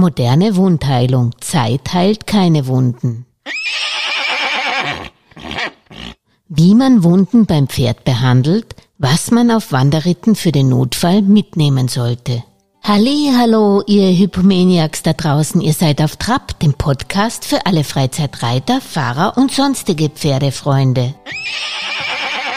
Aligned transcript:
Moderne 0.00 0.54
Wundheilung. 0.54 1.32
Zeit 1.40 1.92
heilt 1.92 2.28
keine 2.28 2.68
Wunden. 2.68 3.26
Wie 6.48 6.74
man 6.76 7.02
Wunden 7.02 7.46
beim 7.46 7.66
Pferd 7.66 8.04
behandelt, 8.04 8.76
was 8.98 9.32
man 9.32 9.50
auf 9.50 9.72
Wanderritten 9.72 10.36
für 10.36 10.52
den 10.52 10.68
Notfall 10.68 11.22
mitnehmen 11.22 11.88
sollte. 11.88 12.44
Halli, 12.84 13.32
hallo, 13.36 13.82
ihr 13.86 14.16
Hypomaniacs 14.16 15.02
da 15.02 15.14
draußen, 15.14 15.60
ihr 15.60 15.72
seid 15.72 16.00
auf 16.00 16.16
Trab, 16.16 16.58
dem 16.60 16.74
Podcast 16.74 17.44
für 17.44 17.66
alle 17.66 17.82
Freizeitreiter, 17.82 18.80
Fahrer 18.80 19.36
und 19.36 19.50
sonstige 19.50 20.10
Pferdefreunde. 20.10 21.14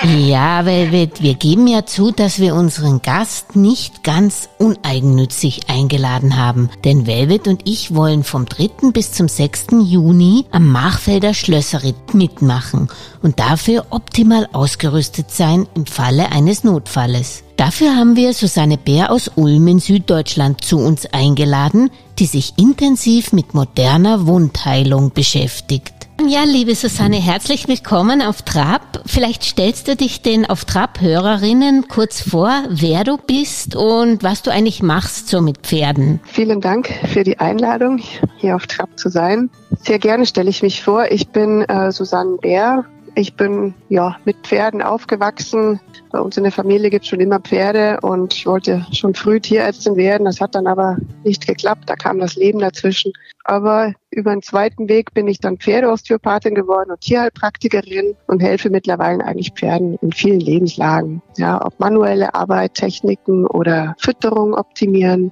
Ja, 0.04 0.66
Velvet, 0.66 1.22
wir 1.22 1.36
geben 1.36 1.68
ja 1.68 1.86
zu, 1.86 2.10
dass 2.10 2.40
wir 2.40 2.56
unseren 2.56 3.04
Gast 3.04 3.56
nicht 3.56 4.04
ganz 4.04 4.50
uneigennützig 4.58 5.70
eingeladen 5.70 6.38
haben. 6.38 6.72
Denn 6.84 7.06
Velvet 7.06 7.48
und 7.48 7.62
ich 7.70 7.94
wollen 7.94 8.24
vom 8.24 8.48
3. 8.48 8.90
bis 8.94 9.12
zum 9.12 9.28
6. 9.28 9.68
Juni 9.84 10.46
am 10.50 10.70
Machfelder 10.70 11.36
Schlösserritt 11.36 12.16
mitmachen 12.16 12.90
und 13.22 13.40
dafür 13.40 13.86
optimal 13.92 14.50
ausgerüstet 14.54 15.30
sein 15.30 15.68
im 15.76 15.86
Falle 15.86 16.32
eines 16.32 16.64
Notfalles. 16.64 17.44
Dafür 17.56 17.96
haben 17.96 18.16
wir 18.16 18.34
Susanne 18.34 18.80
Bär 18.80 19.12
aus 19.12 19.30
Ulm 19.36 19.68
in 19.68 19.80
Süddeutschland 19.80 20.64
zu 20.64 20.80
uns 20.80 21.06
eingeladen, 21.14 21.92
die 22.18 22.26
sich 22.26 22.54
intensiv 22.58 23.34
mit 23.34 23.54
moderner 23.54 24.26
Wundheilung 24.26 25.12
beschäftigt. 25.12 26.01
Ja, 26.28 26.44
liebe 26.44 26.76
Susanne, 26.76 27.18
herzlich 27.18 27.68
willkommen 27.68 28.22
auf 28.22 28.44
Trab. 28.44 29.02
Vielleicht 29.06 29.44
stellst 29.44 29.88
du 29.88 29.96
dich 29.96 30.22
den 30.22 30.46
auf 30.46 30.66
Trab-Hörerinnen 30.66 31.88
kurz 31.88 32.22
vor, 32.22 32.52
wer 32.70 33.04
du 33.04 33.18
bist 33.18 33.76
und 33.76 34.24
was 34.24 34.44
du 34.44 34.52
eigentlich 34.52 34.84
machst 34.84 35.30
so 35.30 35.42
mit 35.42 35.58
Pferden. 35.60 36.20
Vielen 36.26 36.62
Dank 36.62 36.90
für 37.12 37.24
die 37.24 37.40
Einladung, 37.40 38.00
hier 38.38 38.56
auf 38.56 38.68
Trab 38.68 38.98
zu 38.98 39.10
sein. 39.10 39.50
Sehr 39.84 40.00
gerne 40.00 40.26
stelle 40.26 40.50
ich 40.50 40.62
mich 40.62 40.84
vor. 40.84 41.12
Ich 41.12 41.30
bin 41.30 41.64
äh, 41.64 41.92
Susanne 41.92 42.38
Bär. 42.38 42.86
Ich 43.16 43.36
bin 43.36 43.74
ja 43.90 44.16
mit 44.24 44.38
Pferden 44.44 44.82
aufgewachsen. 44.82 45.82
Bei 46.12 46.20
uns 46.20 46.38
in 46.38 46.44
der 46.44 46.54
Familie 46.54 46.90
gibt 46.90 47.04
es 47.04 47.10
schon 47.10 47.20
immer 47.20 47.40
Pferde 47.40 48.00
und 48.02 48.34
ich 48.34 48.46
wollte 48.46 48.86
schon 48.94 49.16
früh 49.16 49.40
Tierärztin 49.40 49.96
werden. 49.96 50.26
Das 50.26 50.40
hat 50.40 50.56
dann 50.56 50.68
aber 50.68 50.98
nicht 51.24 51.46
geklappt. 51.46 51.84
Da 51.88 51.96
kam 51.96 52.20
das 52.20 52.36
Leben 52.36 52.60
dazwischen. 52.60 53.12
Aber 53.44 53.94
über 54.12 54.32
einen 54.32 54.42
zweiten 54.42 54.90
Weg 54.90 55.14
bin 55.14 55.28
ich 55.28 55.40
dann 55.40 55.58
Pferdeosteopathin 55.58 56.54
geworden 56.54 56.92
und 56.92 57.00
Tierheilpraktikerin 57.00 58.16
und 58.28 58.42
helfe 58.42 58.70
mittlerweile 58.70 59.24
eigentlich 59.24 59.54
Pferden 59.54 59.98
in 60.02 60.12
vielen 60.12 60.42
Lebenslagen. 60.42 61.22
Ja, 61.38 61.66
ob 61.66 61.80
manuelle 61.80 62.36
Arbeit, 62.36 62.74
Techniken 62.74 63.48
oder 63.48 63.96
Fütterung 64.00 64.54
optimieren. 64.54 65.32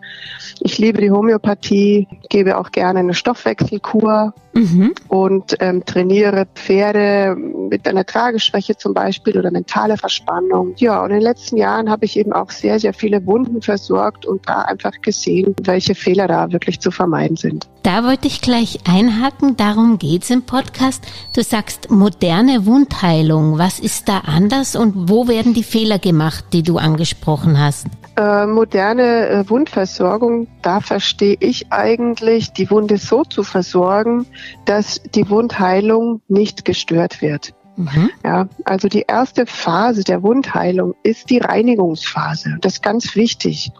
Ich 0.62 0.78
liebe 0.78 1.02
die 1.02 1.12
Homöopathie, 1.12 2.08
gebe 2.30 2.58
auch 2.58 2.72
gerne 2.72 3.00
eine 3.00 3.14
Stoffwechselkur 3.14 4.34
mhm. 4.54 4.94
und 5.10 5.58
ähm, 5.60 5.84
trainiere 5.86 6.48
Pferde 6.56 7.36
mit 7.36 7.88
einer 7.88 8.06
Trageschwäche 8.06 8.78
zum 8.78 8.94
Beispiel 8.94 9.38
oder 9.38 9.52
mentale 9.52 9.98
Verspannung. 9.98 10.74
Ja, 10.78 11.04
und 11.04 11.10
in 11.10 11.18
den 11.18 11.24
letzten 11.24 11.58
Jahren 11.58 11.90
habe 11.90 12.06
ich 12.06 12.18
eben 12.18 12.32
auch 12.32 12.50
sehr, 12.50 12.80
sehr 12.80 12.94
viele 12.94 13.26
Wunden 13.26 13.62
versorgt 13.62 14.26
und 14.26 14.48
da 14.48 14.62
einfach 14.62 14.94
gesehen, 15.02 15.54
welche 15.64 15.96
Fehler 15.96 16.28
da 16.28 16.52
wirklich 16.52 16.80
zu 16.80 16.92
vermeiden 16.92 17.36
sind. 17.36 17.68
Da 17.90 18.04
wollte 18.04 18.28
ich 18.28 18.42
gleich 18.42 18.82
einhaken, 18.88 19.58
darum 19.58 19.98
geht's 19.98 20.30
im 20.30 20.44
Podcast. 20.44 21.04
Du 21.36 21.42
sagst 21.42 21.90
moderne 21.90 22.68
Wundheilung. 22.68 23.58
Was 23.58 23.80
ist 23.80 24.08
da 24.08 24.20
anders 24.20 24.76
und 24.76 25.10
wo 25.10 25.28
werden 25.28 25.56
die 25.56 25.64
Fehler 25.64 25.98
gemacht, 25.98 26.46
die 26.54 26.62
du 26.62 26.78
angesprochen 26.78 27.60
hast? 27.60 27.88
Äh, 28.16 28.46
moderne 28.46 29.30
äh, 29.30 29.50
Wundversorgung, 29.50 30.48
da 30.62 30.82
verstehe 30.82 31.36
ich 31.40 31.72
eigentlich, 31.72 32.54
die 32.54 32.70
Wunde 32.70 33.00
so 33.00 33.24
zu 33.24 33.42
versorgen, 33.42 34.28
dass 34.66 35.02
die 35.16 35.28
Wundheilung 35.28 36.22
nicht 36.28 36.66
gestört 36.66 37.24
wird. 37.24 37.56
Mhm. 37.80 38.12
Ja, 38.26 38.50
also 38.66 38.90
die 38.90 39.06
erste 39.08 39.46
Phase 39.46 40.04
der 40.04 40.22
Wundheilung 40.22 40.96
ist 41.04 41.30
die 41.30 41.38
Reinigungsphase. 41.38 42.58
Das 42.60 42.74
ist 42.74 42.84
ganz 42.84 43.16
wichtig. 43.16 43.72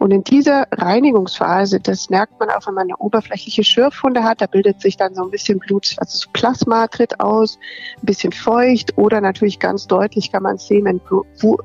Und 0.00 0.10
in 0.10 0.24
dieser 0.24 0.66
Reinigungsphase, 0.72 1.78
das 1.78 2.10
merkt 2.10 2.40
man 2.40 2.50
auch, 2.50 2.66
wenn 2.66 2.74
man 2.74 2.88
eine 2.88 2.96
oberflächliche 2.96 3.62
Schürfwunde 3.62 4.24
hat, 4.24 4.40
da 4.40 4.46
bildet 4.46 4.80
sich 4.80 4.96
dann 4.96 5.14
so 5.14 5.22
ein 5.22 5.30
bisschen 5.30 5.60
Blut, 5.60 5.94
also 5.98 6.18
so 6.18 6.28
Plasma 6.32 6.88
tritt 6.88 7.20
aus, 7.20 7.56
ein 8.02 8.06
bisschen 8.06 8.32
feucht 8.32 8.98
oder 8.98 9.20
natürlich 9.20 9.60
ganz 9.60 9.86
deutlich 9.86 10.32
kann 10.32 10.42
man 10.42 10.58
sehen, 10.58 10.84
wenn 10.86 11.00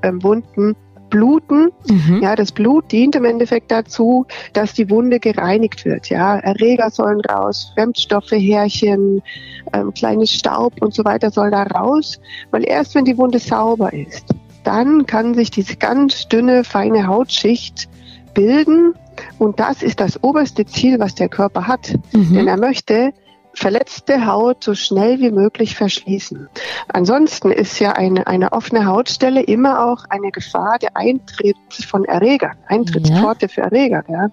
ähm, 0.03 0.21
Wunden 0.21 0.75
bluten. 1.09 1.71
Mhm. 1.87 2.21
Ja, 2.21 2.35
das 2.35 2.51
Blut 2.51 2.91
dient 2.91 3.15
im 3.15 3.25
Endeffekt 3.25 3.71
dazu, 3.71 4.25
dass 4.53 4.73
die 4.73 4.89
Wunde 4.89 5.19
gereinigt 5.19 5.85
wird. 5.85 6.09
Ja, 6.09 6.37
Erreger 6.37 6.89
sollen 6.89 7.21
raus, 7.21 7.71
Fremdstoffe, 7.75 8.31
Härchen, 8.31 9.21
ähm, 9.73 9.93
kleines 9.93 10.31
Staub 10.31 10.81
und 10.81 10.93
so 10.93 11.05
weiter 11.05 11.31
soll 11.31 11.51
da 11.51 11.63
raus, 11.63 12.19
weil 12.51 12.67
erst 12.67 12.95
wenn 12.95 13.05
die 13.05 13.17
Wunde 13.17 13.39
sauber 13.39 13.93
ist, 13.93 14.25
dann 14.63 15.05
kann 15.05 15.33
sich 15.33 15.51
diese 15.51 15.75
ganz 15.75 16.27
dünne, 16.27 16.63
feine 16.63 17.07
Hautschicht 17.07 17.89
bilden 18.33 18.93
und 19.37 19.59
das 19.59 19.81
ist 19.83 19.99
das 19.99 20.23
oberste 20.23 20.65
Ziel, 20.65 20.99
was 20.99 21.15
der 21.15 21.29
Körper 21.29 21.67
hat. 21.67 21.93
Mhm. 22.13 22.33
Denn 22.33 22.47
er 22.47 22.57
möchte 22.57 23.13
verletzte 23.59 24.25
Haut 24.25 24.63
so 24.63 24.73
schnell 24.73 25.19
wie 25.19 25.31
möglich 25.31 25.75
verschließen. 25.75 26.47
Ansonsten 26.87 27.51
ist 27.51 27.79
ja 27.79 27.91
eine, 27.91 28.25
eine 28.25 28.53
offene 28.53 28.85
Hautstelle 28.85 29.43
immer 29.43 29.85
auch 29.85 30.05
eine 30.09 30.31
Gefahr 30.31 30.79
der 30.79 30.95
Eintritt 30.95 31.57
von 31.87 32.05
Erregern, 32.05 32.55
Eintrittspforte 32.67 33.47
ja. 33.47 33.47
für 33.49 33.61
Erreger. 33.61 34.03
Ja. 34.07 34.29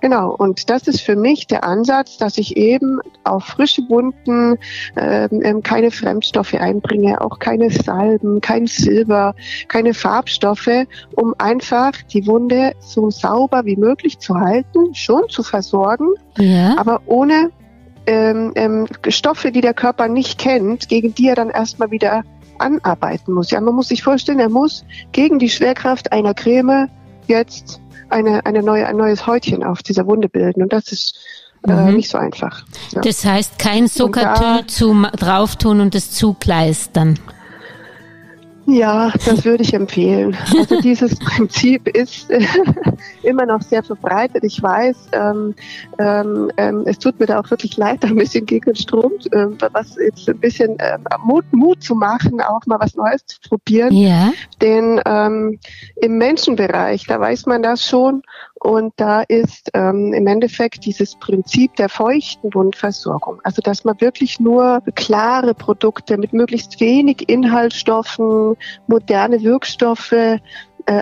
Genau, 0.00 0.30
und 0.30 0.70
das 0.70 0.86
ist 0.86 1.00
für 1.00 1.16
mich 1.16 1.46
der 1.48 1.64
Ansatz, 1.64 2.18
dass 2.18 2.38
ich 2.38 2.56
eben 2.56 3.00
auf 3.24 3.44
frische 3.44 3.82
Wunden 3.88 4.58
ähm, 4.94 5.40
ähm 5.42 5.62
keine 5.62 5.90
Fremdstoffe 5.90 6.54
einbringe, 6.54 7.20
auch 7.20 7.40
keine 7.40 7.70
Salben, 7.70 8.40
kein 8.40 8.66
Silber, 8.66 9.34
keine 9.66 9.94
Farbstoffe, 9.94 10.86
um 11.16 11.34
einfach 11.38 11.92
die 12.12 12.26
Wunde 12.26 12.74
so 12.78 13.10
sauber 13.10 13.64
wie 13.64 13.76
möglich 13.76 14.18
zu 14.18 14.38
halten, 14.38 14.94
schon 14.94 15.28
zu 15.30 15.42
versorgen, 15.42 16.10
ja. 16.38 16.76
aber 16.78 17.00
ohne 17.06 17.50
ähm, 18.06 18.52
ähm, 18.54 18.86
Stoffe, 19.08 19.52
die 19.52 19.60
der 19.60 19.74
Körper 19.74 20.08
nicht 20.08 20.38
kennt, 20.38 20.88
gegen 20.88 21.14
die 21.14 21.28
er 21.28 21.34
dann 21.34 21.50
erstmal 21.50 21.90
wieder 21.90 22.22
anarbeiten 22.58 23.34
muss. 23.34 23.50
Ja, 23.50 23.60
man 23.60 23.74
muss 23.74 23.88
sich 23.88 24.02
vorstellen, 24.02 24.40
er 24.40 24.48
muss 24.48 24.84
gegen 25.12 25.38
die 25.38 25.50
Schwerkraft 25.50 26.12
einer 26.12 26.34
Creme 26.34 26.88
jetzt 27.26 27.80
eine, 28.08 28.46
eine 28.46 28.62
neue, 28.62 28.86
ein 28.86 28.96
neues 28.96 29.26
Häutchen 29.26 29.64
auf 29.64 29.82
dieser 29.82 30.06
Wunde 30.06 30.28
bilden. 30.28 30.62
Und 30.62 30.72
das 30.72 30.92
ist 30.92 31.18
äh, 31.66 31.72
mhm. 31.72 31.96
nicht 31.96 32.08
so 32.08 32.18
einfach. 32.18 32.64
Ja. 32.92 33.00
Das 33.00 33.24
heißt, 33.24 33.58
kein 33.58 33.88
Zuckertö 33.88 34.66
zu 34.66 34.94
drauf 35.16 35.56
tun 35.56 35.80
und 35.80 35.94
es 35.94 36.12
zugleistern. 36.12 37.18
Ja, 38.66 39.12
das 39.24 39.44
würde 39.44 39.62
ich 39.62 39.72
empfehlen. 39.74 40.36
Also 40.58 40.80
dieses 40.82 41.16
Prinzip 41.18 41.88
ist 41.88 42.30
äh, 42.30 42.44
immer 43.22 43.46
noch 43.46 43.62
sehr 43.62 43.82
verbreitet. 43.82 44.42
Ich 44.42 44.60
weiß, 44.60 44.96
ähm, 45.12 45.54
ähm, 45.98 46.50
ähm, 46.56 46.82
es 46.86 46.98
tut 46.98 47.18
mir 47.20 47.26
da 47.26 47.40
auch 47.40 47.50
wirklich 47.50 47.76
leid, 47.76 48.04
ein 48.04 48.16
bisschen 48.16 48.44
gegen 48.44 48.64
den 48.64 48.76
Strom, 48.76 49.12
äh, 49.30 49.46
was 49.72 49.96
jetzt 49.96 50.28
ein 50.28 50.38
bisschen 50.38 50.78
äh, 50.80 50.98
Mut, 51.24 51.44
Mut 51.52 51.82
zu 51.82 51.94
machen, 51.94 52.40
auch 52.40 52.66
mal 52.66 52.80
was 52.80 52.96
Neues 52.96 53.24
zu 53.26 53.38
probieren. 53.48 53.94
Ja. 53.94 54.32
Denn 54.60 55.00
ähm, 55.06 55.58
im 56.00 56.18
Menschenbereich, 56.18 57.06
da 57.06 57.20
weiß 57.20 57.46
man 57.46 57.62
das 57.62 57.86
schon 57.86 58.22
und 58.66 58.94
da 58.96 59.22
ist 59.22 59.70
ähm, 59.74 60.12
im 60.12 60.26
Endeffekt 60.26 60.84
dieses 60.86 61.14
Prinzip 61.14 61.76
der 61.76 61.88
feuchten 61.88 62.52
Wundversorgung. 62.52 63.40
Also 63.44 63.62
dass 63.62 63.84
man 63.84 64.00
wirklich 64.00 64.40
nur 64.40 64.82
klare 64.96 65.54
Produkte 65.54 66.18
mit 66.18 66.32
möglichst 66.32 66.80
wenig 66.80 67.28
Inhaltsstoffen, 67.28 68.56
moderne 68.88 69.40
Wirkstoffe 69.44 70.10
äh, 70.12 70.40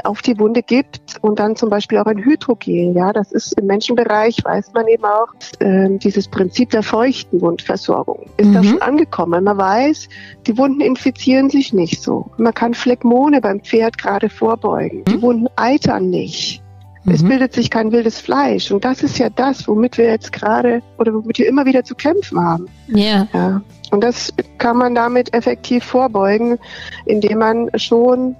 auf 0.04 0.20
die 0.20 0.38
Wunde 0.38 0.62
gibt 0.62 1.16
und 1.22 1.38
dann 1.38 1.56
zum 1.56 1.70
Beispiel 1.70 1.96
auch 1.96 2.06
ein 2.06 2.22
Hydrogel. 2.22 2.94
Ja, 2.94 3.14
das 3.14 3.32
ist 3.32 3.58
im 3.58 3.64
Menschenbereich, 3.66 4.44
weiß 4.44 4.72
man 4.74 4.86
eben 4.86 5.04
auch, 5.06 5.28
äh, 5.60 5.88
dieses 5.96 6.28
Prinzip 6.28 6.68
der 6.68 6.82
feuchten 6.82 7.40
Wundversorgung 7.40 8.26
ist 8.36 8.48
mhm. 8.48 8.52
da 8.52 8.62
schon 8.62 8.82
angekommen. 8.82 9.42
Man 9.42 9.56
weiß, 9.56 10.10
die 10.46 10.58
Wunden 10.58 10.82
infizieren 10.82 11.48
sich 11.48 11.72
nicht 11.72 12.02
so. 12.02 12.30
Man 12.36 12.52
kann 12.52 12.74
Phlegmone 12.74 13.40
beim 13.40 13.60
Pferd 13.60 13.96
gerade 13.96 14.28
vorbeugen. 14.28 14.98
Mhm. 14.98 15.04
Die 15.04 15.22
Wunden 15.22 15.46
eitern 15.56 16.10
nicht. 16.10 16.63
Es 17.06 17.22
mhm. 17.22 17.28
bildet 17.28 17.52
sich 17.52 17.70
kein 17.70 17.92
wildes 17.92 18.20
Fleisch. 18.20 18.70
Und 18.70 18.84
das 18.84 19.02
ist 19.02 19.18
ja 19.18 19.28
das, 19.28 19.68
womit 19.68 19.98
wir 19.98 20.06
jetzt 20.06 20.32
gerade 20.32 20.82
oder 20.98 21.12
womit 21.12 21.38
wir 21.38 21.46
immer 21.46 21.66
wieder 21.66 21.84
zu 21.84 21.94
kämpfen 21.94 22.40
haben. 22.40 22.66
Yeah. 22.88 23.28
Ja. 23.32 23.62
Und 23.90 24.02
das 24.02 24.32
kann 24.58 24.78
man 24.78 24.94
damit 24.94 25.34
effektiv 25.34 25.84
vorbeugen, 25.84 26.58
indem 27.04 27.38
man 27.38 27.70
schon 27.76 28.34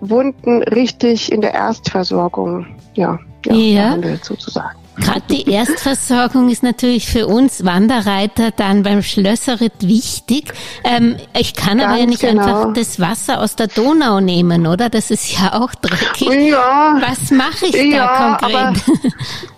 Wunden 0.00 0.62
richtig 0.62 1.32
in 1.32 1.40
der 1.40 1.52
Erstversorgung 1.52 2.66
ja, 2.94 3.18
ja, 3.46 3.54
ja. 3.54 3.82
behandelt, 3.88 4.24
sozusagen. 4.24 4.79
Gerade 5.00 5.22
die 5.30 5.50
Erstversorgung 5.50 6.48
ist 6.50 6.62
natürlich 6.62 7.08
für 7.08 7.26
uns 7.26 7.64
Wanderreiter 7.64 8.50
dann 8.50 8.82
beim 8.82 9.02
Schlösserritt 9.02 9.72
wichtig. 9.80 10.52
Ähm, 10.84 11.16
ich 11.38 11.54
kann 11.54 11.78
Ganz 11.78 11.90
aber 11.90 12.00
ja 12.00 12.06
nicht 12.06 12.20
genau. 12.20 12.42
einfach 12.42 12.72
das 12.74 13.00
Wasser 13.00 13.40
aus 13.40 13.56
der 13.56 13.68
Donau 13.68 14.20
nehmen, 14.20 14.66
oder? 14.66 14.88
Das 14.90 15.10
ist 15.10 15.38
ja 15.38 15.54
auch 15.54 15.74
dreckig. 15.74 16.50
Ja, 16.50 16.98
Was 17.00 17.30
mache 17.30 17.66
ich 17.66 17.92
ja, 17.92 18.38
da 18.38 18.38
konkret? 18.38 18.82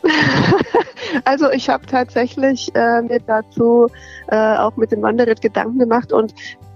Also 1.24 1.50
ich 1.50 1.68
habe 1.68 1.84
tatsächlich 1.86 2.74
äh, 2.74 3.02
mir 3.02 3.20
dazu 3.26 3.88
äh, 4.28 4.56
auch 4.56 4.76
mit 4.76 4.92
dem 4.92 5.02
Wanderritt 5.02 5.40
Gedanken 5.40 5.78
gemacht 5.78 6.12
und 6.12 6.32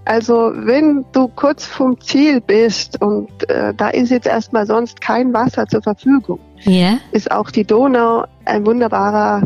also 0.07 0.53
wenn 0.55 1.05
du 1.13 1.27
kurz 1.29 1.67
vom 1.67 2.01
Ziel 2.01 2.41
bist 2.41 3.01
und 3.03 3.29
äh, 3.51 3.75
da 3.75 3.89
ist 3.89 4.11
jetzt 4.11 4.27
erstmal 4.27 4.65
sonst 4.65 5.01
kein 5.01 5.35
Wasser 5.35 5.67
zur 5.67 5.83
Verfügung, 5.83 6.39
yeah. 6.65 6.99
ist 7.11 7.31
auch 7.31 7.51
die 7.51 7.65
Donau 7.65 8.25
ein 8.45 8.65
wunderbarer, 8.65 9.43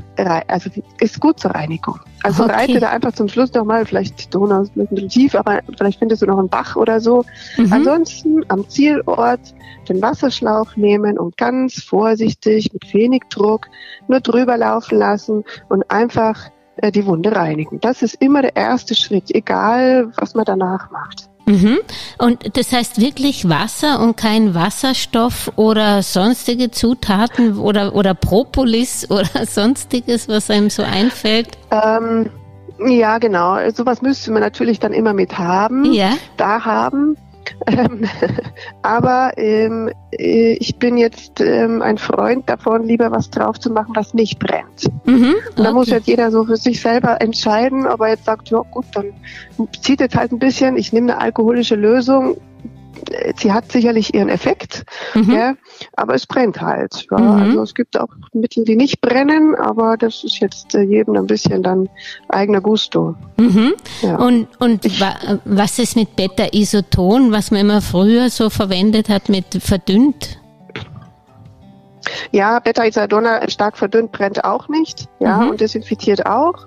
also 0.48 0.70
ist 1.00 1.18
gut 1.18 1.40
zur 1.40 1.52
Reinigung. 1.52 1.98
Also 2.22 2.44
okay. 2.44 2.52
reite 2.52 2.80
da 2.80 2.90
einfach 2.90 3.12
zum 3.12 3.28
Schluss 3.28 3.54
nochmal, 3.54 3.86
vielleicht 3.86 4.22
die 4.22 4.30
Donau 4.30 4.60
ist 4.60 4.76
ein 4.76 4.86
bisschen 4.86 5.08
tief, 5.08 5.34
aber 5.34 5.60
vielleicht 5.78 5.98
findest 5.98 6.20
du 6.20 6.26
noch 6.26 6.38
einen 6.38 6.50
Bach 6.50 6.76
oder 6.76 7.00
so. 7.00 7.24
Mhm. 7.56 7.72
Ansonsten 7.72 8.44
am 8.48 8.68
Zielort 8.68 9.54
den 9.88 10.02
Wasserschlauch 10.02 10.76
nehmen 10.76 11.18
und 11.18 11.38
ganz 11.38 11.82
vorsichtig 11.82 12.70
mit 12.74 12.92
wenig 12.92 13.22
Druck 13.30 13.66
nur 14.08 14.20
drüber 14.20 14.58
laufen 14.58 14.98
lassen 14.98 15.44
und 15.70 15.90
einfach 15.90 16.50
äh, 16.82 16.92
die 16.92 17.06
Wunde 17.06 17.34
reinigen. 17.34 17.80
Das 17.80 18.02
ist 18.02 18.14
immer 18.14 18.42
der 18.42 18.56
erste 18.56 18.94
Schritt, 18.94 19.34
egal 19.34 20.12
was 20.16 20.34
man 20.34 20.44
danach 20.44 20.90
macht. 20.90 21.30
Mhm. 21.46 21.78
Und 22.18 22.56
das 22.56 22.72
heißt 22.72 23.00
wirklich 23.00 23.48
Wasser 23.48 24.00
und 24.00 24.16
kein 24.16 24.54
Wasserstoff 24.54 25.50
oder 25.56 26.02
sonstige 26.02 26.70
Zutaten 26.70 27.58
oder, 27.58 27.94
oder 27.94 28.14
Propolis 28.14 29.10
oder 29.10 29.46
sonstiges, 29.46 30.28
was 30.28 30.50
einem 30.50 30.70
so 30.70 30.82
einfällt? 30.82 31.48
Ähm, 31.70 32.30
ja, 32.86 33.18
genau. 33.18 33.58
Sowas 33.72 34.00
müsste 34.00 34.30
man 34.32 34.42
natürlich 34.42 34.78
dann 34.78 34.92
immer 34.92 35.12
mit 35.12 35.36
haben, 35.38 35.92
ja. 35.92 36.12
da 36.36 36.64
haben. 36.64 37.16
Ähm, 37.66 38.04
aber 38.82 39.32
ähm, 39.36 39.90
äh, 40.12 40.54
ich 40.54 40.76
bin 40.76 40.96
jetzt 40.96 41.40
ähm, 41.40 41.82
ein 41.82 41.98
Freund 41.98 42.48
davon, 42.48 42.84
lieber 42.84 43.10
was 43.10 43.30
drauf 43.30 43.58
zu 43.58 43.70
machen, 43.70 43.94
was 43.94 44.14
nicht 44.14 44.38
brennt. 44.38 44.86
Mhm, 45.04 45.34
okay. 45.34 45.54
Und 45.56 45.64
da 45.64 45.72
muss 45.72 45.88
jetzt 45.88 46.06
jeder 46.06 46.30
so 46.30 46.44
für 46.44 46.56
sich 46.56 46.80
selber 46.80 47.20
entscheiden, 47.20 47.86
ob 47.86 48.00
er 48.00 48.10
jetzt 48.10 48.24
sagt, 48.24 48.50
ja 48.50 48.62
gut, 48.70 48.86
dann 48.94 49.12
zieht 49.80 50.00
jetzt 50.00 50.16
halt 50.16 50.32
ein 50.32 50.38
bisschen, 50.38 50.76
ich 50.76 50.92
nehme 50.92 51.12
eine 51.12 51.20
alkoholische 51.20 51.76
Lösung, 51.76 52.36
sie 53.36 53.52
hat 53.52 53.70
sicherlich 53.70 54.14
ihren 54.14 54.28
Effekt, 54.28 54.84
mhm. 55.14 55.30
ja, 55.30 55.54
aber 55.96 56.14
es 56.14 56.26
brennt 56.26 56.60
halt. 56.60 57.06
Ja. 57.10 57.18
Mhm. 57.18 57.42
Also 57.42 57.62
es 57.62 57.74
gibt 57.74 57.98
auch 57.98 58.08
Mittel, 58.32 58.64
die 58.64 58.76
nicht 58.76 59.00
brennen, 59.00 59.54
aber 59.54 59.96
das 59.96 60.24
ist 60.24 60.40
jetzt 60.40 60.74
äh, 60.74 60.82
jedem 60.82 61.16
ein 61.16 61.26
bisschen 61.26 61.62
dann 61.62 61.88
eigener 62.28 62.60
Gusto. 62.60 63.14
Mhm. 63.36 63.74
Ja. 64.02 64.16
Und, 64.16 64.48
und 64.60 64.84
ich, 64.84 65.02
was 65.44 65.78
ist 65.78 65.96
mit 65.96 66.16
Beta-Isoton, 66.16 67.32
was 67.32 67.50
man 67.50 67.60
immer 67.60 67.80
früher 67.80 68.30
so 68.30 68.50
verwendet 68.50 69.08
hat 69.08 69.28
mit 69.28 69.46
verdünnt? 69.60 70.38
Ja, 72.32 72.58
Beta-Isoton 72.58 73.26
stark 73.48 73.76
verdünnt 73.76 74.12
brennt 74.12 74.44
auch 74.44 74.68
nicht, 74.68 75.08
ja, 75.20 75.38
mhm. 75.38 75.50
und 75.50 75.60
desinfiziert 75.60 76.26
auch 76.26 76.66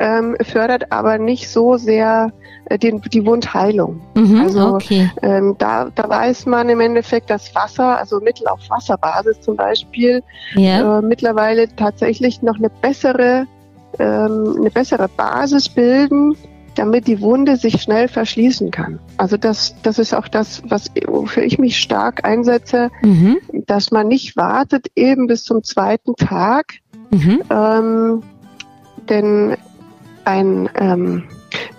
ähm, 0.00 0.34
fördert 0.42 0.90
aber 0.90 1.18
nicht 1.18 1.48
so 1.48 1.76
sehr 1.76 2.32
äh, 2.64 2.78
den, 2.78 3.02
die 3.12 3.24
Wundheilung. 3.24 4.00
Mhm, 4.14 4.40
also 4.40 4.74
okay. 4.74 5.10
ähm, 5.22 5.54
da, 5.58 5.90
da 5.94 6.08
weiß 6.08 6.46
man 6.46 6.68
im 6.70 6.80
Endeffekt, 6.80 7.30
dass 7.30 7.54
Wasser, 7.54 7.98
also 7.98 8.18
Mittel 8.18 8.48
auf 8.48 8.60
Wasserbasis 8.68 9.40
zum 9.42 9.56
Beispiel, 9.56 10.22
ja. 10.54 10.98
äh, 10.98 11.02
mittlerweile 11.02 11.68
tatsächlich 11.76 12.40
noch 12.40 12.56
eine 12.56 12.70
bessere, 12.70 13.46
ähm, 13.98 14.56
eine 14.58 14.70
bessere 14.70 15.08
Basis 15.08 15.68
bilden, 15.68 16.34
damit 16.76 17.06
die 17.06 17.20
Wunde 17.20 17.56
sich 17.56 17.82
schnell 17.82 18.08
verschließen 18.08 18.70
kann. 18.70 19.00
Also 19.18 19.36
das, 19.36 19.74
das 19.82 19.98
ist 19.98 20.14
auch 20.14 20.28
das, 20.28 20.62
was 20.66 20.90
wofür 21.06 21.42
ich 21.42 21.58
mich 21.58 21.78
stark 21.78 22.24
einsetze, 22.24 22.90
mhm. 23.02 23.38
dass 23.66 23.90
man 23.90 24.08
nicht 24.08 24.36
wartet 24.36 24.86
eben 24.96 25.26
bis 25.26 25.44
zum 25.44 25.62
zweiten 25.62 26.16
Tag, 26.16 26.76
mhm. 27.10 27.42
ähm, 27.50 28.22
denn 29.10 29.56
ein 30.30 30.68
ähm, 30.74 31.24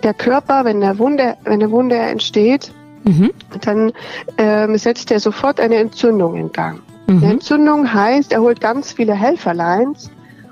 der 0.02 0.14
Körper, 0.14 0.64
wenn 0.64 0.82
eine 0.82 0.98
Wunde, 0.98 1.36
wenn 1.44 1.54
eine 1.54 1.70
Wunde 1.70 1.96
entsteht, 1.96 2.72
mhm. 3.04 3.30
dann 3.60 3.92
ähm, 4.38 4.76
setzt 4.76 5.10
er 5.10 5.20
sofort 5.20 5.60
eine 5.60 5.76
Entzündung 5.76 6.36
in 6.36 6.52
Gang. 6.52 6.80
Mhm. 7.06 7.16
Eine 7.18 7.32
Entzündung 7.32 7.92
heißt, 7.92 8.32
er 8.32 8.40
holt 8.40 8.60
ganz 8.60 8.92
viele 8.92 9.14
Helferleins, 9.14 10.10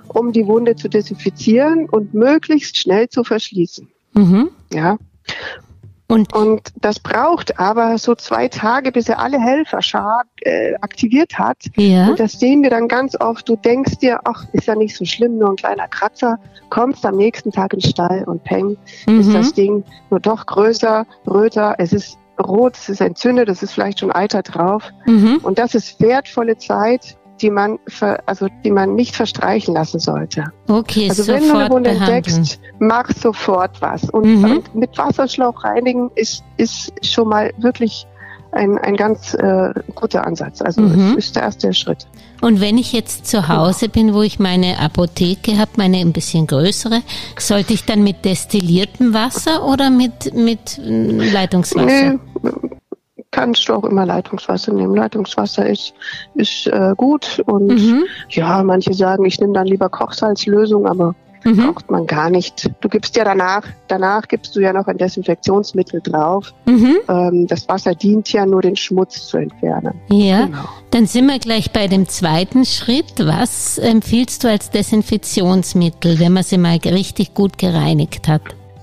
um 0.09 0.33
die 0.33 0.47
Wunde 0.47 0.77
zu 0.77 0.89
desinfizieren 0.89 1.89
und 1.89 2.15
möglichst 2.15 2.77
schnell 2.77 3.09
zu 3.09 3.25
verschließen. 3.25 3.89
Mhm. 4.15 4.51
Ja. 4.73 4.97
Und, 6.11 6.35
und 6.35 6.73
das 6.81 6.99
braucht 6.99 7.59
aber 7.59 7.97
so 7.99 8.15
zwei 8.15 8.49
Tage, 8.49 8.91
bis 8.91 9.09
er 9.09 9.21
alle 9.21 9.41
Helferschar 9.41 10.23
äh, 10.41 10.75
aktiviert 10.81 11.39
hat. 11.39 11.59
Ja. 11.77 12.09
Und 12.09 12.19
das 12.19 12.33
sehen 12.33 12.63
wir 12.63 12.71
dann 12.71 12.89
ganz 12.89 13.19
oft. 13.21 13.49
Du 13.49 13.57
denkst 13.57 13.99
dir, 13.99 14.21
ach, 14.25 14.45
ist 14.53 14.67
ja 14.67 14.75
nicht 14.75 14.97
so 14.97 15.05
schlimm, 15.05 15.39
nur 15.39 15.51
ein 15.51 15.57
kleiner 15.57 15.89
Kratzer. 15.89 16.39
Kommst 16.69 17.07
am 17.07 17.17
nächsten 17.17 17.53
Tag 17.53 17.73
in 17.73 17.79
den 17.79 17.91
Stall 17.91 18.25
und 18.27 18.43
peng, 18.45 18.77
mhm. 19.07 19.21
ist 19.21 19.33
das 19.33 19.53
Ding 19.53 19.85
nur 20.11 20.21
doch 20.21 20.47
größer, 20.47 21.07
röter. 21.27 21.77
Es 21.79 21.93
ist 21.93 22.19
rot, 22.41 22.77
es 22.77 22.89
ist 22.89 23.01
entzündet, 23.01 23.49
es 23.49 23.63
ist 23.63 23.73
vielleicht 23.73 24.01
schon 24.01 24.11
Eiter 24.11 24.43
drauf. 24.43 24.83
Mhm. 25.07 25.39
Und 25.43 25.59
das 25.59 25.75
ist 25.75 26.01
wertvolle 26.01 26.57
Zeit, 26.57 27.17
die 27.41 27.51
man, 27.51 27.79
ver, 27.87 28.23
also 28.27 28.49
die 28.65 28.71
man 28.71 28.95
nicht 28.95 29.17
verstreichen 29.17 29.75
lassen 29.75 29.99
sollte. 29.99 30.45
Okay, 30.69 31.09
also 31.09 31.27
wenn 31.27 31.49
du 31.49 31.57
eine 31.57 31.71
Wunde 31.71 31.91
entdeckst, 31.91 32.61
mach 32.79 33.11
sofort 33.11 33.81
was. 33.81 34.09
Und, 34.11 34.25
mhm. 34.25 34.63
mit 34.75 34.97
Wasserschlauch 34.97 35.65
reinigen 35.65 36.11
ist, 36.15 36.43
ist 36.57 36.93
schon 37.03 37.29
mal 37.29 37.53
wirklich 37.59 38.07
ein, 38.53 38.79
ein 38.79 38.97
ganz 38.97 39.35
äh, 39.35 39.73
guter 39.95 40.27
Ansatz. 40.27 40.61
Also 40.61 40.83
mhm. 40.83 41.17
es 41.17 41.27
ist 41.27 41.37
der 41.37 41.45
erste 41.45 41.73
Schritt. 41.73 42.07
Und 42.41 42.61
wenn 42.61 42.79
ich 42.79 42.93
jetzt 42.93 43.27
zu 43.27 43.49
Hause 43.49 43.89
bin, 43.89 44.15
wo 44.15 44.23
ich 44.23 44.39
meine 44.39 44.79
Apotheke 44.79 45.59
habe, 45.59 45.71
meine 45.77 45.99
ein 45.99 46.13
bisschen 46.13 46.47
größere, 46.47 47.03
sollte 47.39 47.75
ich 47.75 47.85
dann 47.85 48.03
mit 48.03 48.25
destilliertem 48.25 49.15
Wasser 49.15 49.65
oder 49.65 49.91
mit, 49.91 50.35
mit 50.35 50.81
Leitungswasser? 50.83 52.15
Nee, 52.15 52.19
kannst 53.31 53.69
du 53.69 53.75
auch 53.75 53.85
immer 53.85 54.07
Leitungswasser 54.07 54.73
nehmen. 54.73 54.95
Leitungswasser 54.95 55.69
ist, 55.69 55.95
ist 56.35 56.67
äh, 56.67 56.95
gut 56.97 57.43
und 57.47 57.69
mhm. 57.69 58.05
ja, 58.31 58.63
manche 58.63 58.95
sagen, 58.95 59.25
ich 59.25 59.41
nehme 59.41 59.53
dann 59.53 59.67
lieber 59.67 59.89
Kochsalzlösung, 59.89 60.87
aber 60.87 61.15
mhm. 61.45 61.57
braucht 61.57 61.91
man 61.91 62.07
gar 62.07 62.29
nicht. 62.29 62.71
Du 62.81 62.89
gibst 62.89 63.17
ja 63.17 63.25
danach, 63.25 63.63
danach 63.89 64.27
gibst 64.27 64.57
du 64.57 64.61
ja 64.61 64.73
noch 64.73 64.87
ein 64.89 64.99
Desinfektionsmittel 64.99 66.01
drauf. 66.01 66.53
Mhm. 66.67 66.97
Ähm, 67.09 67.47
das 67.47 67.69
Wasser 67.69 67.95
dient 67.95 68.33
ja 68.33 68.45
nur 68.47 68.63
den 68.63 68.77
Schmutz 68.77 69.29
zu 69.29 69.39
entfernen. 69.39 69.95
Ja, 70.11 70.47
genau. 70.47 70.65
dann 70.91 71.07
sind 71.07 71.27
wir 71.27 71.39
gleich 71.39 71.71
bei 71.71 71.87
dem 71.87 72.09
zweiten 72.09 72.65
Schritt. 72.65 73.15
Was 73.19 73.79
empfiehlst 73.79 74.43
du 74.43 74.49
als 74.49 74.71
Desinfektionsmittel, 74.71 76.19
wenn 76.19 76.33
man 76.33 76.43
sie 76.43 76.59
mal 76.59 76.79
richtig 76.79 77.35
gut 77.35 77.59
gereinigt 77.59 78.27
hat? 78.27 78.43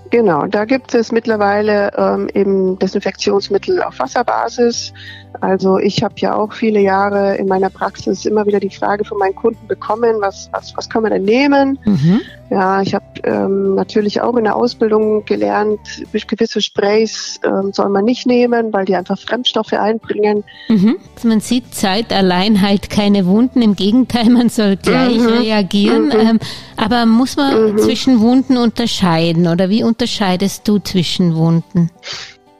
Genau, 0.09 0.47
da 0.47 0.65
gibt 0.65 0.93
es 0.93 1.11
mittlerweile 1.11 1.91
ähm, 1.97 2.29
eben 2.33 2.79
Desinfektionsmittel 2.79 3.81
auf 3.83 3.99
Wasserbasis. 3.99 4.93
Also 5.41 5.77
ich 5.79 6.03
habe 6.03 6.15
ja 6.17 6.35
auch 6.35 6.53
viele 6.53 6.79
Jahre 6.79 7.35
in 7.35 7.47
meiner 7.47 7.69
Praxis 7.69 8.25
immer 8.25 8.45
wieder 8.45 8.59
die 8.59 8.69
Frage 8.69 9.03
von 9.05 9.17
meinen 9.17 9.35
Kunden 9.35 9.67
bekommen, 9.67 10.17
was, 10.19 10.49
was, 10.53 10.75
was 10.75 10.89
kann 10.89 11.03
man 11.03 11.11
denn 11.11 11.23
nehmen? 11.23 11.79
Mhm. 11.85 12.21
Ja, 12.49 12.81
ich 12.81 12.93
habe 12.93 13.05
ähm, 13.23 13.75
natürlich 13.75 14.21
auch 14.21 14.35
in 14.37 14.45
der 14.45 14.55
Ausbildung 14.55 15.25
gelernt, 15.25 15.79
gewisse 16.27 16.61
Sprays 16.61 17.39
ähm, 17.43 17.73
soll 17.73 17.89
man 17.89 18.05
nicht 18.05 18.25
nehmen, 18.25 18.71
weil 18.71 18.85
die 18.85 18.95
einfach 18.95 19.19
Fremdstoffe 19.19 19.73
einbringen. 19.73 20.43
Mhm. 20.69 20.97
Man 21.23 21.41
sieht, 21.41 21.73
Zeit 21.73 22.13
allein 22.13 22.61
halt 22.61 22.89
keine 22.89 23.25
Wunden. 23.25 23.61
Im 23.61 23.75
Gegenteil, 23.75 24.29
man 24.29 24.49
soll 24.49 24.77
gleich 24.77 25.17
mhm. 25.17 25.27
reagieren. 25.27 26.05
Mhm. 26.05 26.11
Ähm, 26.11 26.39
aber 26.77 27.05
muss 27.05 27.35
man 27.35 27.73
mhm. 27.73 27.77
zwischen 27.79 28.21
Wunden 28.21 28.57
unterscheiden 28.57 29.47
oder 29.47 29.69
wie 29.69 29.83
unterscheidest 29.83 30.67
du 30.67 30.79
zwischen 30.79 31.35
Wunden? 31.35 31.91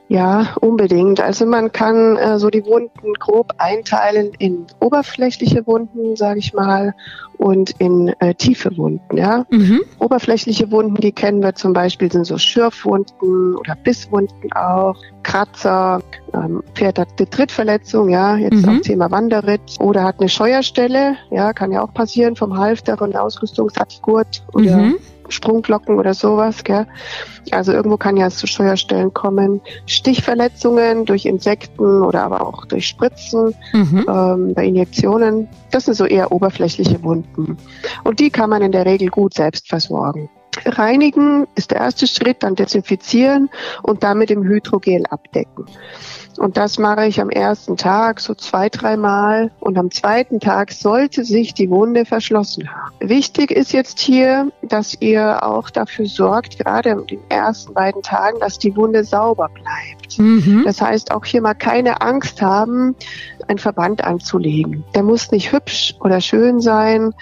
Ja, 0.10 0.56
unbedingt. 0.62 1.20
Also 1.20 1.46
man 1.46 1.72
kann 1.72 2.16
äh, 2.16 2.40
so 2.40 2.50
die 2.50 2.66
Wunden 2.66 3.14
grob 3.20 3.54
einteilen 3.58 4.32
in 4.40 4.66
oberflächliche 4.80 5.68
Wunden, 5.68 6.16
sage 6.16 6.40
ich 6.40 6.54
mal, 6.54 6.94
und 7.38 7.72
in 7.80 8.14
äh, 8.20 8.34
tiefe 8.34 8.76
Wunden. 8.78 9.18
Ja, 9.18 9.46
mhm. 9.52 9.82
oberflächliche 10.00 10.72
Wunden, 10.72 10.96
die 10.96 11.12
kennen 11.12 11.44
wir 11.44 11.56
zum 11.56 11.74
Beispiel, 11.74 12.12
sind 12.12 12.26
so 12.26 12.38
Schürfwunden 12.38 13.56
oder 13.58 13.76
Bisswunden 13.76 14.52
auch, 14.54 14.96
Kratzer, 15.24 16.02
ähm, 16.34 16.64
Pferd 16.74 17.00
hat 17.00 17.10
eine 17.18 17.30
Trittverletzung, 17.30 18.10
ja, 18.10 18.38
jetzt 18.38 18.66
mhm. 18.66 18.78
auch 18.78 18.82
Thema 18.82 19.12
Wanderritt 19.12 19.76
oder 19.80 20.04
hat 20.04 20.20
eine 20.20 20.30
Scheuerstelle, 20.30 21.18
ja, 21.32 21.52
kann 21.52 21.74
ja 21.74 21.84
auch 21.84 21.94
passieren 21.94 22.38
vom 22.38 22.58
Halfter, 22.58 22.98
von 22.98 23.12
der 23.12 23.24
Ausrüstungssatzgurt 23.24 24.46
oder 24.54 24.78
mhm. 24.78 24.96
Sprungglocken 25.30 25.98
oder 25.98 26.14
sowas. 26.14 26.64
Gell? 26.64 26.88
Also 27.52 27.72
irgendwo 27.72 27.98
kann 27.98 28.18
ja 28.18 28.30
zu 28.30 28.48
Steuerstellen 28.48 29.14
kommen. 29.14 29.62
Stichverletzungen 29.86 31.06
durch 31.06 31.26
Insekten 31.26 32.04
oder 32.04 32.24
aber 32.24 32.42
auch 32.46 32.66
durch 32.66 32.88
Spritzen 32.88 33.56
mhm. 33.74 34.06
ähm, 34.08 34.54
bei 34.54 34.66
Injektionen. 34.66 35.48
Das 35.72 35.86
sind 35.86 35.96
so 35.96 36.06
eher 36.06 36.32
oberflächliche 36.32 37.02
Wunden. 37.04 37.58
Und 38.04 38.20
die 38.20 38.30
kann 38.30 38.50
man 38.50 38.62
in 38.62 38.72
der 38.72 38.86
Regel 38.86 39.10
gut 39.10 39.34
selbst 39.34 39.68
versorgen. 39.68 40.30
Reinigen 40.66 41.48
ist 41.56 41.72
der 41.72 41.80
erste 41.80 42.08
Schritt, 42.08 42.44
dann 42.44 42.56
desinfizieren 42.56 43.50
und 43.84 44.04
damit 44.04 44.32
im 44.32 44.44
Hydrogel 44.44 45.06
abdecken. 45.10 45.66
Und 46.38 46.58
das 46.58 46.78
mache 46.78 47.06
ich 47.06 47.20
am 47.22 47.30
ersten 47.30 47.78
Tag 47.78 48.20
so 48.20 48.34
zwei, 48.36 48.70
dreimal. 48.70 49.52
Und 49.60 49.78
am 49.78 49.92
zweiten 49.92 50.40
Tag 50.40 50.72
sollte 50.72 51.24
sich 51.24 51.54
die 51.54 51.70
Wunde 51.70 52.06
verschlossen 52.06 52.70
haben. 52.70 52.94
Wichtig 53.00 53.52
ist 53.52 53.74
jetzt 53.74 54.00
hier, 54.00 54.52
dass 54.62 54.96
ihr 55.00 55.44
auch 55.44 55.70
dafür 55.70 56.06
sorgt, 56.06 56.60
gerade 56.60 56.90
in 56.90 57.08
den 57.08 57.20
ersten 57.30 57.74
beiden 57.74 58.02
Tagen, 58.02 58.40
dass 58.40 58.60
die 58.60 58.76
Wunde 58.76 59.04
sauber 59.04 59.50
bleibt. 59.50 60.20
Mhm. 60.20 60.64
Das 60.66 60.82
heißt, 60.82 61.12
auch 61.12 61.26
hier 61.26 61.42
mal 61.42 61.54
keine 61.54 62.02
Angst 62.02 62.42
haben, 62.42 62.96
einen 63.48 63.60
Verband 63.60 64.04
anzulegen. 64.04 64.84
Der 64.96 65.04
muss 65.04 65.32
nicht 65.32 65.52
hübsch 65.52 65.96
oder 66.00 66.22
schön 66.22 66.60
sein. 66.60 67.14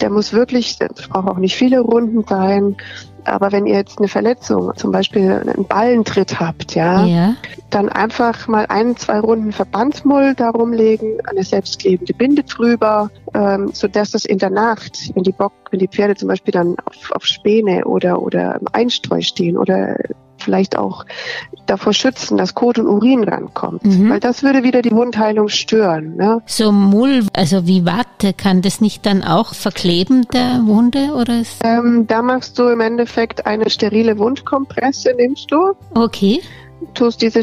Der 0.00 0.10
muss 0.10 0.32
wirklich, 0.32 0.78
der 0.78 0.88
braucht 0.88 1.28
auch 1.28 1.38
nicht 1.38 1.56
viele 1.56 1.80
Runden 1.80 2.24
sein. 2.28 2.76
Aber 3.24 3.52
wenn 3.52 3.66
ihr 3.66 3.76
jetzt 3.76 3.98
eine 3.98 4.08
Verletzung, 4.08 4.72
zum 4.76 4.90
Beispiel 4.92 5.30
einen 5.32 5.64
Ballentritt 5.66 6.40
habt, 6.40 6.74
ja, 6.74 7.04
ja, 7.04 7.34
dann 7.70 7.88
einfach 7.88 8.48
mal 8.48 8.66
ein, 8.68 8.96
zwei 8.96 9.20
Runden 9.20 9.52
Verbandsmull 9.52 10.34
darum 10.34 10.72
legen, 10.72 11.18
eine 11.24 11.42
selbstklebende 11.42 12.14
Binde 12.14 12.42
drüber, 12.42 13.10
ähm, 13.34 13.70
so 13.72 13.88
dass 13.88 14.10
das 14.10 14.24
in 14.24 14.38
der 14.38 14.50
Nacht, 14.50 15.10
wenn 15.14 15.22
die 15.22 15.32
Bock, 15.32 15.52
wenn 15.70 15.78
die 15.78 15.88
Pferde 15.88 16.14
zum 16.16 16.28
Beispiel 16.28 16.52
dann 16.52 16.76
auf, 16.84 17.12
auf 17.12 17.24
Späne 17.24 17.84
oder 17.84 18.20
oder 18.22 18.60
im 18.60 18.66
Einstreu 18.72 19.20
stehen 19.20 19.56
oder 19.56 19.96
vielleicht 20.42 20.76
auch 20.76 21.04
davor 21.66 21.92
schützen, 21.92 22.36
dass 22.36 22.54
Kot 22.54 22.78
und 22.78 22.86
Urin 22.86 23.24
rankommt, 23.24 23.84
mhm. 23.84 24.10
weil 24.10 24.20
das 24.20 24.42
würde 24.42 24.62
wieder 24.62 24.82
die 24.82 24.92
Wundheilung 24.92 25.48
stören. 25.48 26.16
Ne? 26.16 26.42
So 26.46 26.72
Mull, 26.72 27.26
also 27.32 27.66
wie 27.66 27.84
Watte, 27.86 28.32
kann 28.32 28.62
das 28.62 28.80
nicht 28.80 29.06
dann 29.06 29.22
auch 29.22 29.54
verkleben 29.54 30.26
der 30.32 30.60
Wunde 30.64 31.12
oder? 31.14 31.42
Ähm, 31.64 32.06
da 32.06 32.22
machst 32.22 32.58
du 32.58 32.68
im 32.68 32.80
Endeffekt 32.80 33.46
eine 33.46 33.70
sterile 33.70 34.18
Wundkompresse, 34.18 35.14
nimmst 35.16 35.50
du. 35.50 35.72
Okay. 35.94 36.40
Tust 36.94 37.22
diese 37.22 37.42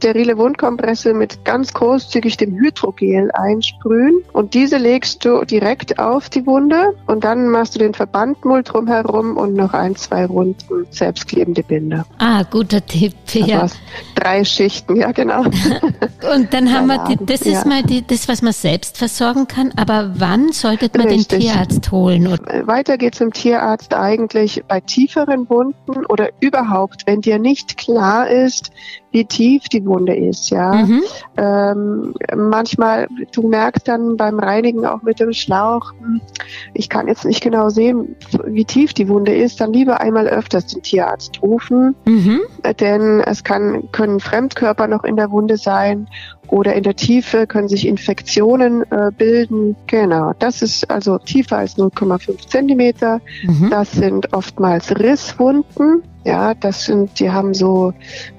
sterile 0.00 0.38
Wundkompresse 0.38 1.12
mit 1.12 1.44
ganz 1.44 1.74
großzügig 1.74 2.38
dem 2.38 2.54
Hydrogel 2.58 3.30
einsprühen 3.32 4.22
und 4.32 4.54
diese 4.54 4.78
legst 4.78 5.26
du 5.26 5.44
direkt 5.44 5.98
auf 5.98 6.30
die 6.30 6.46
Wunde 6.46 6.94
und 7.06 7.22
dann 7.22 7.50
machst 7.50 7.74
du 7.74 7.78
den 7.78 7.92
Verbandmull 7.92 8.62
drumherum 8.62 9.36
und 9.36 9.52
noch 9.52 9.74
ein, 9.74 9.96
zwei 9.96 10.24
Runden 10.24 10.86
selbstklebende 10.90 11.62
Binde. 11.62 12.06
Ah, 12.16 12.44
guter 12.44 12.84
Tipp, 12.84 13.12
ja. 13.34 13.60
Also 13.60 13.76
drei 14.14 14.42
Schichten, 14.42 14.96
ja 14.96 15.12
genau. 15.12 15.42
und 16.34 16.54
dann 16.54 16.72
haben 16.72 16.86
wir, 16.86 17.04
die, 17.04 17.18
das 17.22 17.42
ist 17.42 17.64
ja. 17.64 17.68
mal 17.68 17.82
die, 17.82 18.06
das, 18.06 18.26
was 18.26 18.40
man 18.40 18.54
selbst 18.54 18.96
versorgen 18.96 19.48
kann, 19.48 19.70
aber 19.76 20.12
wann 20.16 20.52
sollte 20.52 20.90
man 20.96 21.08
Richtig. 21.08 21.28
den 21.28 21.40
Tierarzt 21.40 21.92
holen? 21.92 22.38
Weiter 22.64 22.96
geht's 22.96 23.18
zum 23.18 23.34
Tierarzt 23.34 23.92
eigentlich 23.92 24.62
bei 24.66 24.80
tieferen 24.80 25.46
Wunden 25.50 26.06
oder 26.06 26.30
überhaupt, 26.40 27.02
wenn 27.06 27.20
dir 27.20 27.38
nicht 27.38 27.76
klar 27.76 28.30
ist, 28.30 28.70
wie 29.12 29.24
tief 29.24 29.68
die 29.68 29.84
Wunde 29.84 30.14
ist, 30.14 30.50
ja. 30.50 30.72
Mhm. 30.72 31.02
Ähm, 31.36 32.14
manchmal, 32.36 33.08
du 33.32 33.48
merkst 33.48 33.88
dann 33.88 34.16
beim 34.16 34.38
Reinigen 34.38 34.86
auch 34.86 35.02
mit 35.02 35.20
dem 35.20 35.32
Schlauch, 35.32 35.92
hm, 35.98 36.20
ich 36.74 36.88
kann 36.88 37.08
jetzt 37.08 37.24
nicht 37.24 37.42
genau 37.42 37.70
sehen, 37.70 38.16
wie 38.44 38.64
tief 38.64 38.94
die 38.94 39.08
Wunde 39.08 39.34
ist, 39.34 39.60
dann 39.60 39.72
lieber 39.72 40.00
einmal 40.00 40.28
öfters 40.28 40.66
den 40.66 40.82
Tierarzt 40.82 41.42
rufen, 41.42 41.94
mhm. 42.06 42.40
denn 42.78 43.20
es 43.20 43.42
kann, 43.44 43.90
können 43.92 44.20
Fremdkörper 44.20 44.86
noch 44.86 45.04
in 45.04 45.16
der 45.16 45.30
Wunde 45.30 45.56
sein 45.56 46.06
oder 46.50 46.74
in 46.74 46.82
der 46.82 46.96
Tiefe 46.96 47.46
können 47.46 47.68
sich 47.68 47.86
Infektionen 47.86 48.82
äh, 48.90 49.10
bilden. 49.16 49.76
Genau, 49.86 50.32
das 50.38 50.62
ist 50.62 50.90
also 50.90 51.18
tiefer 51.18 51.58
als 51.58 51.76
0,5 51.78 52.48
Zentimeter. 52.48 53.20
Mhm. 53.44 53.70
Das 53.70 53.92
sind 53.92 54.32
oftmals 54.32 54.90
Risswunden. 54.98 56.02
Ja, 56.24 56.54
das 56.54 56.84
sind, 56.84 57.18
die 57.18 57.30
haben 57.30 57.54
so, 57.54 57.94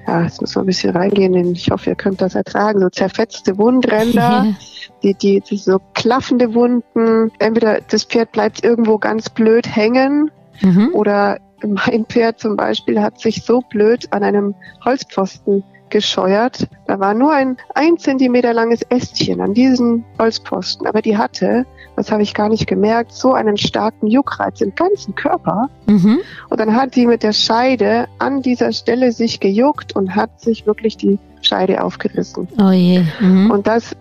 ja, 0.06 0.22
jetzt 0.22 0.40
muss 0.40 0.54
man 0.54 0.64
ein 0.64 0.66
bisschen 0.66 0.94
reingehen, 0.94 1.34
in, 1.34 1.52
ich 1.52 1.70
hoffe, 1.70 1.90
ihr 1.90 1.96
könnt 1.96 2.20
das 2.20 2.34
ertragen, 2.34 2.80
so 2.80 2.88
zerfetzte 2.88 3.58
Wundränder, 3.58 4.54
die, 5.02 5.14
die, 5.14 5.40
die 5.40 5.56
so 5.56 5.80
klaffende 5.94 6.54
Wunden. 6.54 7.32
Entweder 7.40 7.80
das 7.80 8.04
Pferd 8.04 8.32
bleibt 8.32 8.64
irgendwo 8.64 8.98
ganz 8.98 9.28
blöd 9.30 9.66
hängen 9.66 10.30
mhm. 10.60 10.90
oder 10.92 11.38
mein 11.64 12.04
Pferd 12.06 12.40
zum 12.40 12.56
Beispiel 12.56 13.00
hat 13.00 13.20
sich 13.20 13.42
so 13.44 13.60
blöd 13.60 14.06
an 14.12 14.22
einem 14.22 14.54
Holzpfosten 14.84 15.64
gescheuert. 15.92 16.66
Da 16.88 16.98
war 16.98 17.14
nur 17.14 17.32
ein 17.32 17.56
ein 17.74 17.98
Zentimeter 17.98 18.52
langes 18.52 18.82
Ästchen 18.88 19.40
an 19.40 19.54
diesen 19.54 20.04
Holzposten, 20.18 20.88
aber 20.88 21.02
die 21.02 21.16
hatte, 21.16 21.64
das 21.94 22.10
habe 22.10 22.22
ich 22.22 22.34
gar 22.34 22.48
nicht 22.48 22.66
gemerkt, 22.66 23.12
so 23.12 23.34
einen 23.34 23.56
starken 23.56 24.08
Juckreiz 24.08 24.60
im 24.60 24.74
ganzen 24.74 25.14
Körper. 25.14 25.68
Mhm. 25.86 26.20
Und 26.48 26.58
dann 26.58 26.74
hat 26.74 26.96
die 26.96 27.06
mit 27.06 27.22
der 27.22 27.32
Scheide 27.32 28.08
an 28.18 28.42
dieser 28.42 28.72
Stelle 28.72 29.12
sich 29.12 29.38
gejuckt 29.38 29.94
und 29.94 30.16
hat 30.16 30.40
sich 30.40 30.66
wirklich 30.66 30.96
die 30.96 31.18
Scheide 31.42 31.84
aufgerissen. 31.84 32.48
Oh 32.60 32.70
je. 32.70 33.04
Mhm. 33.20 33.50
Und 33.50 33.66
das 33.66 33.94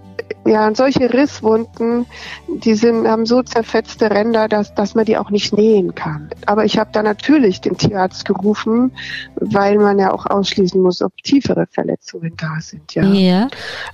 ja, 0.46 0.68
und 0.68 0.76
solche 0.76 1.14
Risswunden, 1.14 2.08
die 2.48 2.74
sind, 2.74 3.08
haben 3.08 3.26
so 3.26 3.44
zerfetzte 3.44 4.10
Ränder, 4.10 4.48
dass, 4.48 4.74
dass 4.74 4.96
man 4.96 5.06
die 5.06 5.18
auch 5.18 5.30
nicht 5.30 5.54
nähen 5.54 5.94
kann. 5.94 6.30
Aber 6.48 6.66
ich 6.66 6.80
habe 6.80 6.90
da 6.92 7.04
natürlich 7.04 7.62
den 7.62 7.78
Tierarzt 7.78 8.26
gerufen, 8.26 8.92
weil 9.36 9.78
man 9.78 10.00
ja 10.00 10.12
auch 10.12 10.26
ausschließen 10.26 10.82
muss, 10.82 11.02
ob 11.02 11.16
tiefere 11.18 11.68
Verletzungen 11.70 12.34
da 12.38 12.60
sind. 12.60 12.94
Ja. 12.96 13.04
ja. 13.04 13.48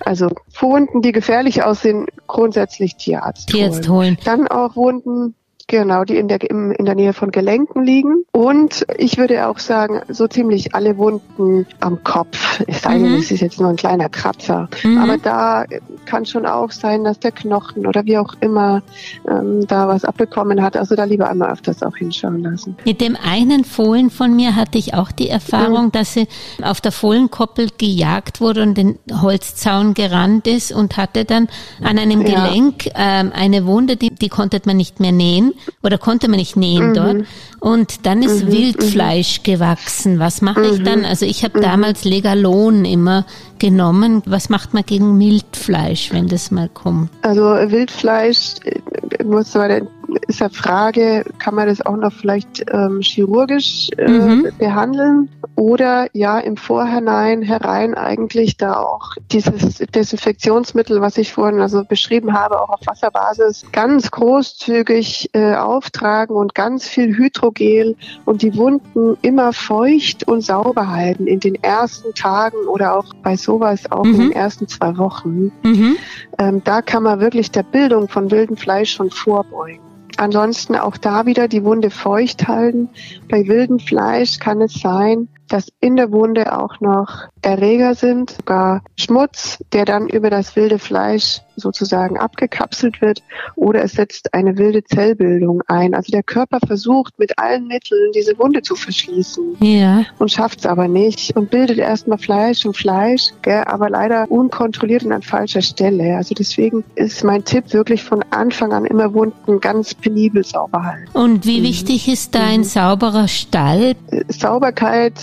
Also 0.05 0.29
Wunden, 0.59 1.01
die 1.01 1.11
gefährlich 1.11 1.63
aussehen, 1.63 2.07
grundsätzlich 2.27 2.95
Tierarzt, 2.95 3.49
Tierarzt 3.49 3.89
holen. 3.89 4.15
holen. 4.15 4.17
Dann 4.23 4.47
auch 4.47 4.75
Wunden, 4.75 5.35
Genau, 5.69 6.05
die 6.05 6.15
in 6.15 6.29
der, 6.29 6.49
im, 6.49 6.71
in 6.71 6.85
der 6.85 6.95
Nähe 6.95 7.11
von 7.11 7.29
Gelenken 7.29 7.83
liegen. 7.83 8.23
Und 8.31 8.85
ich 8.97 9.17
würde 9.17 9.47
auch 9.47 9.59
sagen, 9.59 10.01
so 10.07 10.25
ziemlich 10.25 10.73
alle 10.73 10.97
Wunden 10.97 11.65
am 11.81 12.01
Kopf. 12.05 12.61
Es 12.67 12.83
sei 12.83 12.93
denn, 12.93 13.11
mhm. 13.11 13.17
es 13.17 13.31
ist 13.31 13.41
jetzt 13.41 13.59
nur 13.59 13.69
ein 13.69 13.75
kleiner 13.75 14.07
Kratzer. 14.07 14.69
Mhm. 14.83 14.97
Aber 14.97 15.17
da 15.17 15.65
kann 16.05 16.25
schon 16.25 16.45
auch 16.45 16.71
sein, 16.71 17.03
dass 17.03 17.19
der 17.19 17.33
Knochen 17.33 17.85
oder 17.85 18.05
wie 18.05 18.17
auch 18.17 18.35
immer 18.39 18.81
ähm, 19.29 19.67
da 19.67 19.89
was 19.89 20.05
abbekommen 20.05 20.61
hat. 20.61 20.77
Also 20.77 20.95
da 20.95 21.03
lieber 21.03 21.29
einmal 21.29 21.51
öfters 21.51 21.83
auch 21.83 21.97
hinschauen 21.97 22.43
lassen. 22.43 22.77
Mit 22.85 23.01
dem 23.01 23.17
einen 23.21 23.65
Fohlen 23.65 24.09
von 24.09 24.33
mir 24.33 24.55
hatte 24.55 24.77
ich 24.77 24.93
auch 24.93 25.11
die 25.11 25.27
Erfahrung, 25.27 25.87
mhm. 25.87 25.91
dass 25.91 26.13
sie 26.13 26.29
auf 26.61 26.79
der 26.79 26.93
Fohlenkoppel 26.93 27.71
gejagt 27.77 28.39
wurde 28.39 28.63
und 28.63 28.77
den 28.77 28.99
Holzzaun 29.21 29.93
gerannt 29.93 30.47
ist 30.47 30.71
und 30.71 30.95
hatte 30.95 31.25
dann 31.25 31.49
an 31.83 31.99
einem 31.99 32.23
Gelenk 32.23 32.85
ja. 32.85 33.19
ähm, 33.19 33.33
eine 33.35 33.65
Wunde, 33.65 33.97
die, 33.97 34.11
die 34.11 34.29
konnte 34.29 34.61
man 34.65 34.77
nicht 34.77 35.01
mehr 35.01 35.11
nähen 35.11 35.53
oder 35.83 35.97
konnte 35.97 36.27
man 36.27 36.39
nicht 36.39 36.55
nähen 36.55 36.89
mhm. 36.89 36.93
dort. 36.93 37.17
Und 37.59 38.05
dann 38.05 38.21
ist 38.21 38.45
mhm. 38.45 38.51
Wildfleisch 38.51 39.39
mhm. 39.39 39.43
gewachsen. 39.43 40.19
Was 40.19 40.41
mache 40.41 40.65
ich 40.65 40.83
dann? 40.83 40.99
Mhm. 40.99 41.05
Also 41.05 41.25
ich 41.25 41.43
habe 41.43 41.59
mhm. 41.59 41.63
damals 41.63 42.03
Legalon 42.03 42.85
immer 42.85 43.25
genommen. 43.59 44.21
Was 44.25 44.49
macht 44.49 44.73
man 44.73 44.83
gegen 44.83 45.19
Wildfleisch, 45.19 46.11
wenn 46.11 46.27
das 46.27 46.51
mal 46.51 46.69
kommt? 46.69 47.09
Also 47.21 47.41
Wildfleisch 47.41 48.55
äh, 48.63 49.23
muss 49.23 49.53
man 49.53 49.87
ist 50.27 50.39
ja 50.39 50.49
Frage, 50.49 51.25
kann 51.39 51.55
man 51.55 51.67
das 51.67 51.85
auch 51.85 51.97
noch 51.97 52.13
vielleicht 52.13 52.65
ähm, 52.71 53.01
chirurgisch 53.01 53.89
äh, 53.97 54.09
mhm. 54.09 54.47
behandeln 54.57 55.29
oder 55.55 56.07
ja 56.13 56.39
im 56.39 56.57
Vorhinein 56.57 57.41
herein 57.41 57.93
eigentlich 57.93 58.57
da 58.57 58.77
auch 58.77 59.15
dieses 59.31 59.77
Desinfektionsmittel, 59.77 61.01
was 61.01 61.17
ich 61.17 61.33
vorhin 61.33 61.59
also 61.59 61.83
beschrieben 61.83 62.33
habe, 62.33 62.61
auch 62.61 62.69
auf 62.69 62.79
Wasserbasis 62.85 63.65
ganz 63.71 64.11
großzügig 64.11 65.29
äh, 65.33 65.55
auftragen 65.55 66.35
und 66.35 66.55
ganz 66.55 66.87
viel 66.87 67.17
Hydrogel 67.17 67.95
und 68.25 68.41
die 68.41 68.55
Wunden 68.55 69.17
immer 69.21 69.53
feucht 69.53 70.27
und 70.27 70.41
sauber 70.41 70.89
halten 70.89 71.27
in 71.27 71.39
den 71.39 71.55
ersten 71.55 72.13
Tagen 72.13 72.57
oder 72.67 72.97
auch 72.97 73.13
bei 73.23 73.35
sowas 73.35 73.91
auch 73.91 74.03
mhm. 74.03 74.13
in 74.13 74.19
den 74.19 74.31
ersten 74.33 74.67
zwei 74.67 74.97
Wochen. 74.97 75.51
Mhm. 75.63 75.97
Ähm, 76.37 76.61
da 76.63 76.81
kann 76.81 77.03
man 77.03 77.19
wirklich 77.19 77.51
der 77.51 77.63
Bildung 77.63 78.07
von 78.07 78.31
wildem 78.31 78.57
Fleisch 78.57 78.93
schon 78.93 79.09
vorbeugen. 79.09 79.87
Ansonsten 80.17 80.75
auch 80.75 80.97
da 80.97 81.25
wieder 81.25 81.47
die 81.47 81.63
Wunde 81.63 81.91
feucht 81.91 82.47
halten. 82.47 82.89
Bei 83.29 83.47
wildem 83.47 83.79
Fleisch 83.79 84.39
kann 84.39 84.61
es 84.61 84.73
sein, 84.73 85.29
dass 85.47 85.71
in 85.79 85.95
der 85.95 86.11
Wunde 86.11 86.57
auch 86.57 86.79
noch 86.81 87.27
Erreger 87.41 87.95
sind, 87.95 88.31
sogar 88.31 88.81
Schmutz, 88.97 89.63
der 89.71 89.85
dann 89.85 90.09
über 90.09 90.29
das 90.29 90.55
wilde 90.55 90.79
Fleisch 90.79 91.41
sozusagen 91.57 92.17
abgekapselt 92.17 93.01
wird 93.01 93.21
oder 93.55 93.83
es 93.83 93.93
setzt 93.93 94.33
eine 94.33 94.57
wilde 94.57 94.83
Zellbildung 94.83 95.61
ein. 95.67 95.93
Also 95.93 96.11
der 96.11 96.23
Körper 96.23 96.59
versucht 96.65 97.17
mit 97.19 97.37
allen 97.37 97.67
Mitteln 97.67 98.11
diese 98.13 98.37
Wunde 98.39 98.61
zu 98.61 98.75
verschließen 98.75 99.57
ja. 99.59 100.05
und 100.19 100.31
schafft 100.31 100.59
es 100.59 100.65
aber 100.65 100.87
nicht 100.87 101.35
und 101.35 101.49
bildet 101.49 101.79
erstmal 101.79 102.17
Fleisch 102.17 102.65
und 102.65 102.77
Fleisch, 102.77 103.31
gell, 103.41 103.63
aber 103.65 103.89
leider 103.89 104.29
unkontrolliert 104.31 105.03
und 105.03 105.11
an 105.11 105.21
falscher 105.21 105.61
Stelle. 105.61 106.15
Also 106.15 106.33
deswegen 106.35 106.83
ist 106.95 107.23
mein 107.23 107.43
Tipp 107.43 107.73
wirklich 107.73 108.03
von 108.03 108.23
Anfang 108.29 108.71
an 108.71 108.85
immer 108.85 109.13
Wunden 109.13 109.59
ganz 109.59 109.93
penibel 109.93 110.43
sauber 110.43 110.83
halten. 110.83 111.09
Und 111.13 111.45
wie 111.45 111.59
mhm. 111.59 111.65
wichtig 111.65 112.07
ist 112.07 112.35
da 112.35 112.43
ein 112.43 112.61
mhm. 112.61 112.65
sauberer 112.65 113.27
Stall? 113.27 113.95
Sauberkeit, 114.27 115.13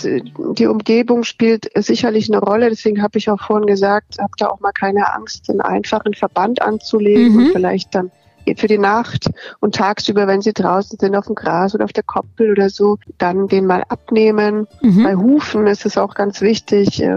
die 0.57 0.67
Umgebung 0.67 1.23
spielt 1.23 1.69
sicherlich 1.75 2.29
eine 2.31 2.39
Rolle. 2.41 2.69
Deswegen 2.69 3.01
habe 3.01 3.17
ich 3.17 3.29
auch 3.29 3.41
vorhin 3.41 3.67
gesagt, 3.67 4.17
habt 4.19 4.41
da 4.41 4.47
auch 4.47 4.59
mal 4.59 4.71
keine 4.71 5.13
Angst, 5.13 5.49
einen 5.49 5.61
einfachen 5.61 6.13
Verband 6.25 6.61
anzulegen 6.61 7.33
mhm. 7.33 7.37
und 7.37 7.51
vielleicht 7.51 7.93
dann 7.93 8.11
für 8.57 8.67
die 8.67 8.77
Nacht 8.77 9.31
und 9.59 9.73
tagsüber, 9.73 10.27
wenn 10.27 10.41
sie 10.41 10.53
draußen 10.53 10.99
sind 10.99 11.15
auf 11.15 11.25
dem 11.25 11.33
Gras 11.33 11.73
oder 11.73 11.85
auf 11.85 11.93
der 11.93 12.03
Koppel 12.03 12.51
oder 12.51 12.69
so, 12.69 12.99
dann 13.17 13.47
den 13.47 13.65
mal 13.65 13.83
abnehmen. 13.89 14.67
Mhm. 14.81 15.03
Bei 15.03 15.15
Hufen 15.15 15.65
ist 15.65 15.85
es 15.85 15.97
auch 15.97 16.13
ganz 16.13 16.41
wichtig, 16.41 17.01
äh, 17.01 17.15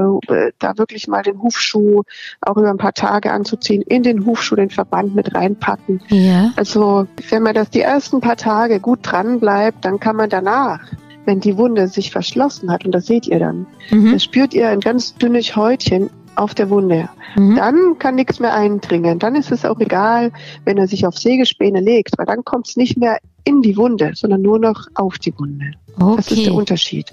da 0.59 0.79
wirklich 0.79 1.07
mal 1.07 1.23
den 1.23 1.43
Hufschuh 1.43 2.03
auch 2.41 2.57
über 2.57 2.71
ein 2.71 2.79
paar 2.79 2.95
Tage 2.95 3.31
anzuziehen, 3.31 3.83
in 3.83 4.03
den 4.03 4.25
Hufschuh 4.25 4.57
den 4.57 4.71
Verband 4.71 5.15
mit 5.15 5.35
reinpacken. 5.35 6.01
Ja. 6.09 6.53
Also 6.57 7.07
wenn 7.29 7.43
man 7.43 7.55
das 7.55 7.69
die 7.69 7.83
ersten 7.83 8.23
paar 8.23 8.37
Tage 8.37 8.81
gut 8.81 9.01
dran 9.03 9.39
bleibt, 9.39 9.85
dann 9.85 10.01
kann 10.01 10.17
man 10.17 10.31
danach 10.31 10.81
wenn 11.25 11.41
die 11.41 11.59
Wunde 11.59 11.89
sich 11.89 12.11
verschlossen 12.11 12.71
hat, 12.73 12.87
und 12.87 12.93
das 12.93 13.05
seht 13.05 13.27
ihr 13.27 13.39
dann, 13.39 13.67
mhm. 13.91 14.13
das 14.13 14.25
spürt 14.25 14.55
ihr 14.55 14.71
ein 14.71 14.81
ganz 14.81 15.15
dünnes 15.15 15.55
Häutchen 15.55 16.09
auf 16.37 16.55
der 16.55 16.71
Wunde. 16.71 17.09
Mhm. 17.37 17.57
Dann 17.57 17.99
kann 17.99 18.15
nichts 18.15 18.41
mehr 18.41 18.55
eindringen. 18.55 19.19
Dann 19.19 19.35
ist 19.35 19.51
es 19.51 19.65
auch 19.65 19.81
egal, 19.81 20.33
wenn 20.65 20.79
er 20.79 20.87
sich 20.87 21.07
auf 21.07 21.19
Sägespäne 21.19 21.81
legt, 21.81 22.17
weil 22.19 22.27
dann 22.27 22.45
kommt 22.45 22.69
es 22.69 22.77
nicht 22.77 22.97
mehr 22.97 23.19
in 23.45 23.63
die 23.63 23.77
Wunde, 23.77 24.13
sondern 24.15 24.43
nur 24.43 24.59
noch 24.59 24.87
auf 24.95 25.19
die 25.19 25.37
Wunde. 25.39 25.73
Okay. 25.99 26.17
Das 26.17 26.31
ist 26.31 26.47
der 26.47 26.55
Unterschied. 26.55 27.13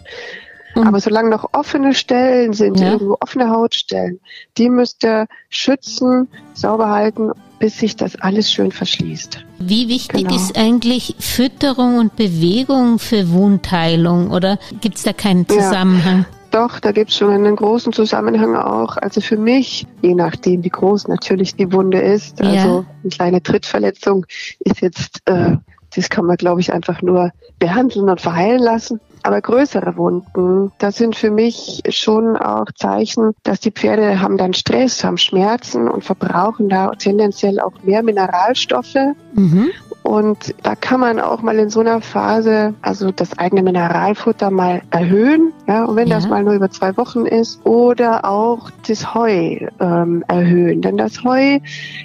Mhm. 0.76 0.88
Aber 0.88 1.00
solange 1.00 1.30
noch 1.30 1.50
offene 1.54 1.94
Stellen 1.94 2.54
sind, 2.54 2.80
ja. 2.80 2.94
irgendwo 2.94 3.18
offene 3.20 3.50
Hautstellen, 3.50 4.20
die 4.58 4.70
müsst 4.70 5.04
ihr 5.04 5.28
schützen, 5.50 6.28
sauber 6.54 6.90
halten, 6.90 7.32
bis 7.60 7.80
sich 7.80 7.96
das 7.96 8.16
alles 8.18 8.52
schön 8.52 8.72
verschließt. 8.72 9.44
Wie 9.60 9.88
wichtig 9.88 10.24
genau. 10.24 10.36
ist 10.36 10.58
eigentlich 10.58 11.16
Fütterung 11.20 11.98
und 11.98 12.16
Bewegung 12.16 13.00
für 13.00 13.32
Wundheilung 13.32 14.32
oder 14.32 14.60
gibt 14.82 14.98
es 14.98 15.04
da 15.04 15.14
keinen 15.14 15.48
Zusammenhang? 15.48 16.26
Ja. 16.30 16.35
Doch, 16.56 16.80
da 16.80 16.94
gibt 16.94 17.10
es 17.10 17.18
schon 17.18 17.32
einen 17.32 17.58
großen 17.58 17.92
Zusammenhang 17.92 18.56
auch. 18.56 18.96
Also 18.96 19.20
für 19.20 19.36
mich, 19.36 19.86
je 20.02 20.16
nachdem, 20.16 20.64
wie 20.64 20.70
groß 20.70 21.10
natürlich 21.10 21.56
die 21.56 21.74
Wunde 21.74 22.00
ist, 22.00 22.40
ja. 22.40 22.50
also 22.50 22.86
eine 23.04 23.10
kleine 23.12 23.44
Trittverletzung 23.44 24.26
ist 24.60 24.80
jetzt, 24.80 25.22
äh, 25.26 25.58
das 25.94 26.10
kann 26.10 26.24
man, 26.24 26.38
glaube 26.38 26.62
ich, 26.62 26.72
einfach 26.72 27.02
nur 27.02 27.32
behandeln 27.60 28.10
und 28.10 28.22
verheilen 28.22 28.62
lassen. 28.62 29.02
Aber 29.24 29.42
größere 29.42 29.98
Wunden, 29.98 30.72
das 30.78 30.96
sind 30.96 31.18
für 31.18 31.30
mich 31.30 31.82
schon 31.90 32.38
auch 32.38 32.68
Zeichen, 32.74 33.34
dass 33.44 33.60
die 33.60 33.72
Pferde 33.72 34.22
haben 34.22 34.38
dann 34.38 34.54
Stress, 34.54 35.04
haben 35.04 35.18
Schmerzen 35.18 35.90
und 35.90 36.06
verbrauchen 36.06 36.70
da 36.70 36.92
tendenziell 36.92 37.60
auch 37.60 37.74
mehr 37.84 38.02
Mineralstoffe. 38.02 38.96
Mhm. 39.34 39.72
Und 40.06 40.54
da 40.62 40.76
kann 40.76 41.00
man 41.00 41.20
auch 41.20 41.42
mal 41.42 41.58
in 41.58 41.72
so 41.72 41.80
einer 41.80 42.00
Phase, 42.00 42.76
also 42.84 43.10
das 43.10 43.40
eigene 43.40 43.64
Mineralfutter 43.64 44.52
mal 44.52 44.84
erhöhen, 44.92 45.52
ja, 45.68 45.86
und 45.86 45.96
wenn 45.96 46.08
ja. 46.08 46.18
das 46.18 46.28
mal 46.28 46.44
nur 46.44 46.54
über 46.54 46.70
zwei 46.70 46.96
Wochen 46.96 47.26
ist, 47.26 47.66
oder 47.66 48.24
auch 48.24 48.70
das 48.88 49.16
Heu 49.16 49.58
ähm, 49.80 50.24
erhöhen. 50.28 50.84
Denn 50.84 50.98
das 50.98 51.24
Heu 51.24 51.60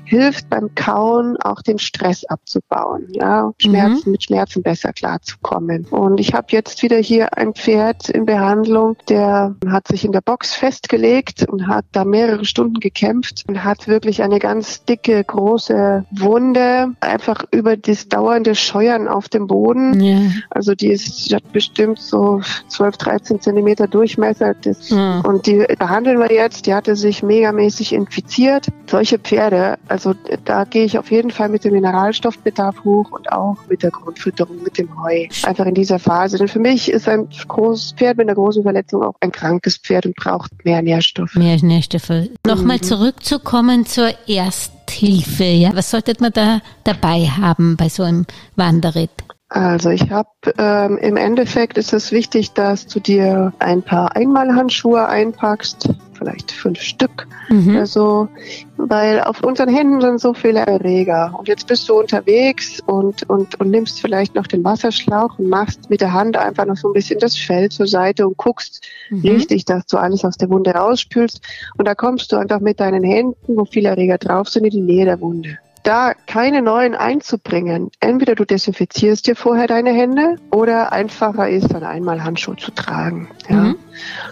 hilft 0.07 0.49
beim 0.49 0.75
Kauen 0.75 1.37
auch 1.43 1.61
den 1.61 1.79
Stress 1.79 2.25
abzubauen, 2.25 3.07
ja, 3.11 3.53
Schmerzen 3.59 4.09
mhm. 4.09 4.13
mit 4.13 4.23
Schmerzen 4.25 4.63
besser 4.63 4.95
klarzukommen. 4.95 5.85
Und 5.91 6.21
ich 6.21 6.33
habe 6.33 6.47
jetzt 6.53 6.83
wieder 6.83 6.97
hier 6.97 7.37
ein 7.37 7.53
Pferd 7.53 8.09
in 8.09 8.25
Behandlung, 8.25 8.97
der 9.11 9.57
hat 9.69 9.89
sich 9.89 10.07
in 10.07 10.13
der 10.13 10.23
Box 10.23 10.55
festgelegt 10.55 11.47
und 11.47 11.67
hat 11.69 11.85
da 11.93 12.07
mehrere 12.07 12.47
Stunden 12.47 12.81
gekämpft 12.81 13.45
und 13.47 13.63
hat 13.63 13.89
wirklich 13.89 14.23
eine 14.23 14.39
ganz 14.39 14.87
dicke, 14.87 15.23
große 15.23 16.07
Wunde 16.13 16.95
einfach 17.01 17.45
über 17.51 17.77
die 17.77 17.90
das 17.91 18.09
dauernde 18.09 18.55
Scheuern 18.55 19.09
auf 19.09 19.29
dem 19.29 19.47
Boden. 19.47 20.01
Ja. 20.01 20.21
Also 20.51 20.75
die 20.75 20.89
ist 20.89 21.33
hat 21.33 21.53
bestimmt 21.53 21.99
so 21.99 22.41
12, 22.69 22.97
13 22.97 23.41
Zentimeter 23.41 23.87
Durchmesser. 23.87 24.55
Das, 24.55 24.91
ja. 24.91 25.21
Und 25.21 25.47
die 25.47 25.65
behandeln 25.79 26.19
wir 26.19 26.33
jetzt. 26.33 26.67
Die 26.67 26.75
hatte 26.75 26.97
sich 26.97 27.23
megamäßig 27.23 27.93
infiziert. 27.93 28.69
Solche 28.87 29.19
Pferde, 29.19 29.79
also 29.89 30.15
da 30.45 30.65
gehe 30.65 30.85
ich 30.85 30.99
auf 30.99 31.11
jeden 31.11 31.31
Fall 31.31 31.49
mit 31.49 31.65
dem 31.65 31.73
Mineralstoffbedarf 31.73 32.85
hoch 32.85 33.11
und 33.11 33.31
auch 33.33 33.57
mit 33.69 33.83
der 33.83 33.91
Grundfütterung, 33.91 34.63
mit 34.63 34.79
dem 34.79 34.89
Heu. 35.03 35.27
Einfach 35.45 35.67
in 35.67 35.75
dieser 35.75 35.99
Phase. 35.99 36.39
Denn 36.39 36.49
für 36.49 36.61
mich 36.61 36.91
ist 36.91 37.09
ein 37.09 37.29
großes 37.49 37.93
Pferd 37.93 38.17
mit 38.17 38.29
einer 38.29 38.35
großen 38.35 38.63
Verletzung 38.63 39.03
auch 39.03 39.15
ein 39.21 39.33
krankes 39.33 39.77
Pferd 39.79 40.07
und 40.07 40.17
braucht 40.17 40.65
mehr 40.65 40.83
Nährstoffe. 40.83 41.35
Mehr 41.35 41.57
Nährstoffe. 41.63 42.29
Nochmal 42.47 42.77
mhm. 42.77 42.83
zurückzukommen 42.83 43.87
zur 43.87 44.11
ersten 44.29 44.80
Hilfe. 44.91 45.45
Ja? 45.45 45.75
Was 45.75 45.91
sollte 45.91 46.15
man 46.21 46.33
da 46.33 46.61
dabei 46.85 47.27
haben 47.27 47.77
bei 47.77 47.89
so 47.89 48.03
einem 48.03 48.27
Wanderritt? 48.57 49.11
Also 49.51 49.91
ich 49.91 50.13
habe 50.13 50.29
ähm, 50.59 50.97
im 50.99 51.17
Endeffekt 51.17 51.77
ist 51.77 51.93
es 51.93 52.13
wichtig, 52.13 52.53
dass 52.53 52.87
du 52.87 53.01
dir 53.01 53.53
ein 53.59 53.83
paar 53.83 54.15
Einmalhandschuhe 54.15 55.09
einpackst, 55.09 55.89
vielleicht 56.17 56.53
fünf 56.53 56.81
Stück 56.81 57.27
mhm. 57.49 57.71
oder 57.71 57.87
so, 57.87 58.29
weil 58.77 59.21
auf 59.21 59.43
unseren 59.43 59.69
Händen 59.69 60.01
sind 60.01 60.21
so 60.21 60.35
viele 60.35 60.61
Erreger. 60.61 61.35
Und 61.37 61.49
jetzt 61.49 61.67
bist 61.67 61.89
du 61.89 61.99
unterwegs 61.99 62.79
und, 62.87 63.29
und, 63.29 63.59
und 63.59 63.71
nimmst 63.71 64.01
vielleicht 64.01 64.37
noch 64.37 64.47
den 64.47 64.63
Wasserschlauch 64.63 65.37
und 65.41 65.49
machst 65.49 65.91
mit 65.91 66.01
der 66.01 66.13
Hand 66.13 66.37
einfach 66.37 66.67
noch 66.67 66.77
so 66.77 66.91
ein 66.91 66.95
bisschen 66.95 67.19
das 67.19 67.37
Fell 67.37 67.71
zur 67.71 67.89
Seite 67.89 68.29
und 68.29 68.37
guckst 68.37 68.87
mhm. 69.09 69.23
richtig, 69.23 69.65
dass 69.65 69.85
du 69.87 69.97
alles 69.97 70.25
aus 70.25 70.37
der 70.37 70.49
Wunde 70.49 70.71
rausspülst. 70.71 71.41
Und 71.77 71.89
da 71.89 71.97
kommst 71.97 72.31
du 72.31 72.37
einfach 72.37 72.61
mit 72.61 72.79
deinen 72.79 73.03
Händen, 73.03 73.57
wo 73.57 73.65
viele 73.65 73.89
Erreger 73.89 74.19
drauf 74.19 74.49
sind, 74.49 74.63
in 74.63 74.71
die 74.71 74.81
Nähe 74.81 75.07
der 75.07 75.21
Wunde 75.21 75.59
da 75.83 76.15
keine 76.27 76.63
neuen 76.63 76.95
einzubringen. 76.95 77.91
Entweder 78.01 78.35
du 78.35 78.45
desinfizierst 78.45 79.27
dir 79.27 79.37
vorher 79.37 79.67
deine 79.67 79.93
Hände 79.93 80.37
oder 80.51 80.93
einfacher 80.93 81.49
ist 81.49 81.73
dann 81.73 81.85
einmal 81.85 82.23
Handschuhe 82.23 82.57
zu 82.57 82.71
tragen. 82.71 83.29
Ja. 83.49 83.57
Mhm. 83.57 83.77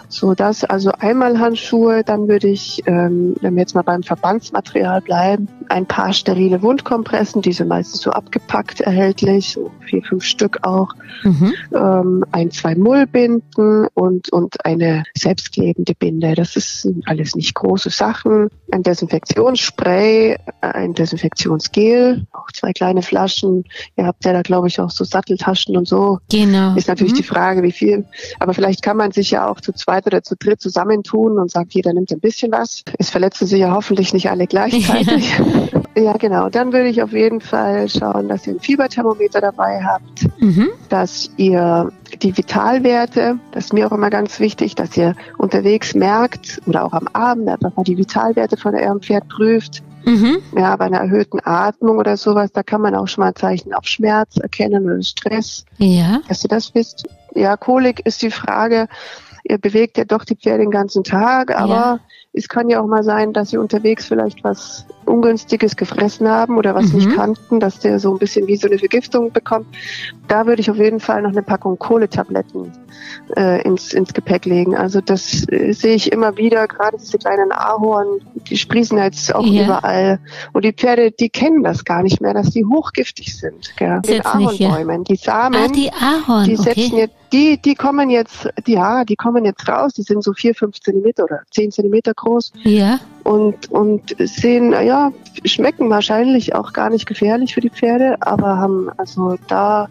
So 0.07 0.33
dass 0.33 0.63
also 0.63 0.91
einmal 0.99 1.39
Handschuhe, 1.39 2.03
dann 2.03 2.27
würde 2.27 2.47
ich, 2.47 2.81
ähm, 2.85 3.35
wenn 3.41 3.55
wir 3.55 3.61
jetzt 3.61 3.75
mal 3.75 3.83
beim 3.83 4.03
Verbandsmaterial 4.03 5.01
bleiben, 5.01 5.47
ein 5.69 5.85
paar 5.85 6.13
sterile 6.13 6.61
Wundkompressen, 6.61 7.41
die 7.41 7.53
sind 7.53 7.67
meistens 7.67 8.01
so 8.01 8.11
abgepackt 8.11 8.81
erhältlich, 8.81 9.51
so 9.53 9.71
vier, 9.85 10.01
fünf 10.03 10.23
Stück 10.23 10.59
auch, 10.63 10.93
mhm. 11.23 11.53
ähm, 11.73 12.25
ein, 12.31 12.51
zwei 12.51 12.75
Mullbinden 12.75 13.87
und, 13.93 14.31
und 14.31 14.65
eine 14.65 15.03
selbstklebende 15.15 15.93
Binde. 15.93 16.35
Das 16.35 16.55
ist 16.55 16.87
alles 17.05 17.35
nicht 17.35 17.53
große 17.53 17.89
Sachen. 17.89 18.49
Ein 18.71 18.83
Desinfektionsspray, 18.83 20.37
ein 20.61 20.93
Desinfektionsgel, 20.93 22.25
auch 22.31 22.51
zwei 22.51 22.73
kleine 22.73 23.01
Flaschen. 23.01 23.65
Ihr 23.95 24.05
habt 24.05 24.25
ja 24.25 24.33
da, 24.33 24.41
glaube 24.41 24.67
ich, 24.67 24.79
auch 24.79 24.91
so 24.91 25.03
Satteltaschen 25.03 25.77
und 25.77 25.87
so. 25.87 26.19
Genau. 26.31 26.75
Ist 26.75 26.87
natürlich 26.87 27.13
mhm. 27.13 27.17
die 27.17 27.23
Frage, 27.23 27.63
wie 27.63 27.71
viel. 27.71 28.05
Aber 28.39 28.53
vielleicht 28.53 28.81
kann 28.81 28.97
man 28.97 29.11
sich 29.11 29.31
ja 29.31 29.47
auch 29.47 29.58
zu 29.61 29.73
zweit 29.73 30.07
oder 30.07 30.23
zu 30.23 30.35
dritt 30.35 30.61
zusammentun 30.61 31.39
und 31.39 31.51
sagt, 31.51 31.73
jeder 31.73 31.93
nimmt 31.93 32.11
ein 32.11 32.19
bisschen 32.19 32.51
was. 32.51 32.83
Es 32.97 33.09
verletzen 33.09 33.47
sich 33.47 33.59
ja 33.59 33.73
hoffentlich 33.73 34.13
nicht 34.13 34.29
alle 34.29 34.47
gleichzeitig. 34.47 35.39
ja, 35.95 36.13
genau. 36.13 36.49
Dann 36.49 36.73
würde 36.73 36.89
ich 36.89 37.01
auf 37.01 37.11
jeden 37.11 37.41
Fall 37.41 37.89
schauen, 37.89 38.27
dass 38.27 38.47
ihr 38.47 38.53
ein 38.53 38.59
Fieberthermometer 38.59 39.41
dabei 39.41 39.83
habt, 39.83 40.27
mhm. 40.39 40.69
dass 40.89 41.29
ihr 41.37 41.91
die 42.21 42.35
Vitalwerte, 42.35 43.39
das 43.51 43.65
ist 43.65 43.73
mir 43.73 43.87
auch 43.87 43.91
immer 43.91 44.09
ganz 44.09 44.39
wichtig, 44.39 44.75
dass 44.75 44.95
ihr 44.97 45.15
unterwegs 45.37 45.93
merkt 45.93 46.61
oder 46.65 46.85
auch 46.85 46.93
am 46.93 47.07
Abend 47.13 47.47
einfach 47.49 47.75
mal 47.75 47.83
die 47.83 47.97
Vitalwerte 47.97 48.57
von 48.57 48.75
eurem 48.75 49.01
Pferd 49.01 49.27
prüft. 49.29 49.83
Mhm. 50.05 50.39
Ja, 50.55 50.75
bei 50.75 50.85
einer 50.85 50.99
erhöhten 50.99 51.39
Atmung 51.43 51.97
oder 51.97 52.17
sowas, 52.17 52.51
da 52.51 52.63
kann 52.63 52.81
man 52.81 52.95
auch 52.95 53.07
schon 53.07 53.23
mal 53.23 53.33
Zeichen 53.33 53.73
auf 53.73 53.85
Schmerz 53.85 54.37
erkennen 54.37 54.85
oder 54.85 55.01
Stress. 55.03 55.65
Ja. 55.77 56.21
Dass 56.27 56.43
ihr 56.43 56.49
das 56.49 56.73
wisst. 56.73 57.07
Ja, 57.35 57.57
Kolik 57.57 58.05
ist 58.05 58.21
die 58.21 58.31
Frage, 58.31 58.87
ihr 59.49 59.57
bewegt 59.57 59.97
ja 59.97 60.05
doch 60.05 60.23
die 60.23 60.35
Pferde 60.35 60.63
den 60.63 60.71
ganzen 60.71 61.03
Tag, 61.03 61.53
aber 61.55 61.73
ja. 61.73 61.99
es 62.33 62.47
kann 62.47 62.69
ja 62.69 62.79
auch 62.79 62.87
mal 62.87 63.03
sein, 63.03 63.33
dass 63.33 63.49
sie 63.49 63.57
unterwegs 63.57 64.05
vielleicht 64.05 64.43
was 64.43 64.85
Ungünstiges 65.09 65.75
gefressen 65.75 66.29
haben 66.29 66.57
oder 66.57 66.75
was 66.75 66.93
mhm. 66.93 66.97
nicht 66.97 67.15
kannten, 67.15 67.59
dass 67.59 67.79
der 67.79 67.99
so 67.99 68.13
ein 68.13 68.19
bisschen 68.19 68.47
wie 68.47 68.55
so 68.55 68.67
eine 68.67 68.77
Vergiftung 68.77 69.31
bekommt. 69.31 69.67
Da 70.27 70.45
würde 70.45 70.61
ich 70.61 70.69
auf 70.69 70.77
jeden 70.77 70.99
Fall 70.99 71.21
noch 71.21 71.31
eine 71.31 71.41
Packung 71.41 71.77
Kohletabletten 71.79 72.71
äh, 73.35 73.61
ins, 73.63 73.93
ins 73.93 74.13
Gepäck 74.13 74.45
legen. 74.45 74.75
Also 74.75 75.01
das 75.01 75.47
äh, 75.49 75.73
sehe 75.73 75.95
ich 75.95 76.11
immer 76.11 76.37
wieder, 76.37 76.67
gerade 76.67 76.97
diese 76.97 77.17
kleinen 77.17 77.51
Ahorn, 77.51 78.21
die 78.49 78.57
sprießen 78.57 78.97
jetzt 78.97 79.33
auch 79.33 79.45
ja. 79.45 79.63
überall. 79.63 80.19
Und 80.53 80.65
die 80.65 80.73
Pferde, 80.73 81.11
die 81.11 81.29
kennen 81.29 81.63
das 81.63 81.83
gar 81.83 82.03
nicht 82.03 82.21
mehr, 82.21 82.33
dass 82.33 82.51
die 82.51 82.65
hochgiftig 82.65 83.35
sind. 83.35 83.75
Gell? 83.77 84.01
Den 84.01 84.25
Ahornbäumen. 84.25 85.03
Die 85.03 85.15
Samen, 85.15 85.55
ah, 85.55 85.67
die, 85.67 85.91
Ahorn, 85.91 86.45
die 86.45 86.55
setzen 86.55 86.93
okay. 86.93 86.99
jetzt 86.99 87.19
die, 87.31 87.61
die 87.61 87.75
kommen 87.75 88.09
jetzt, 88.09 88.49
ja, 88.65 89.05
die 89.05 89.15
kommen 89.15 89.45
jetzt 89.45 89.67
raus, 89.67 89.93
die 89.93 90.01
sind 90.01 90.23
so 90.23 90.33
vier, 90.33 90.55
fünf 90.55 90.79
Zentimeter 90.79 91.25
oder 91.25 91.41
zehn 91.51 91.71
Zentimeter 91.71 92.13
groß. 92.13 92.53
Ja. 92.63 92.99
Und, 93.29 93.69
und 93.69 94.15
sehen, 94.17 94.71
ja, 94.71 95.11
schmecken 95.45 95.87
wahrscheinlich 95.91 96.55
auch 96.55 96.73
gar 96.73 96.89
nicht 96.89 97.05
gefährlich 97.05 97.53
für 97.53 97.61
die 97.61 97.69
Pferde, 97.69 98.15
aber 98.21 98.57
haben 98.57 98.89
also 98.97 99.37
da 99.47 99.87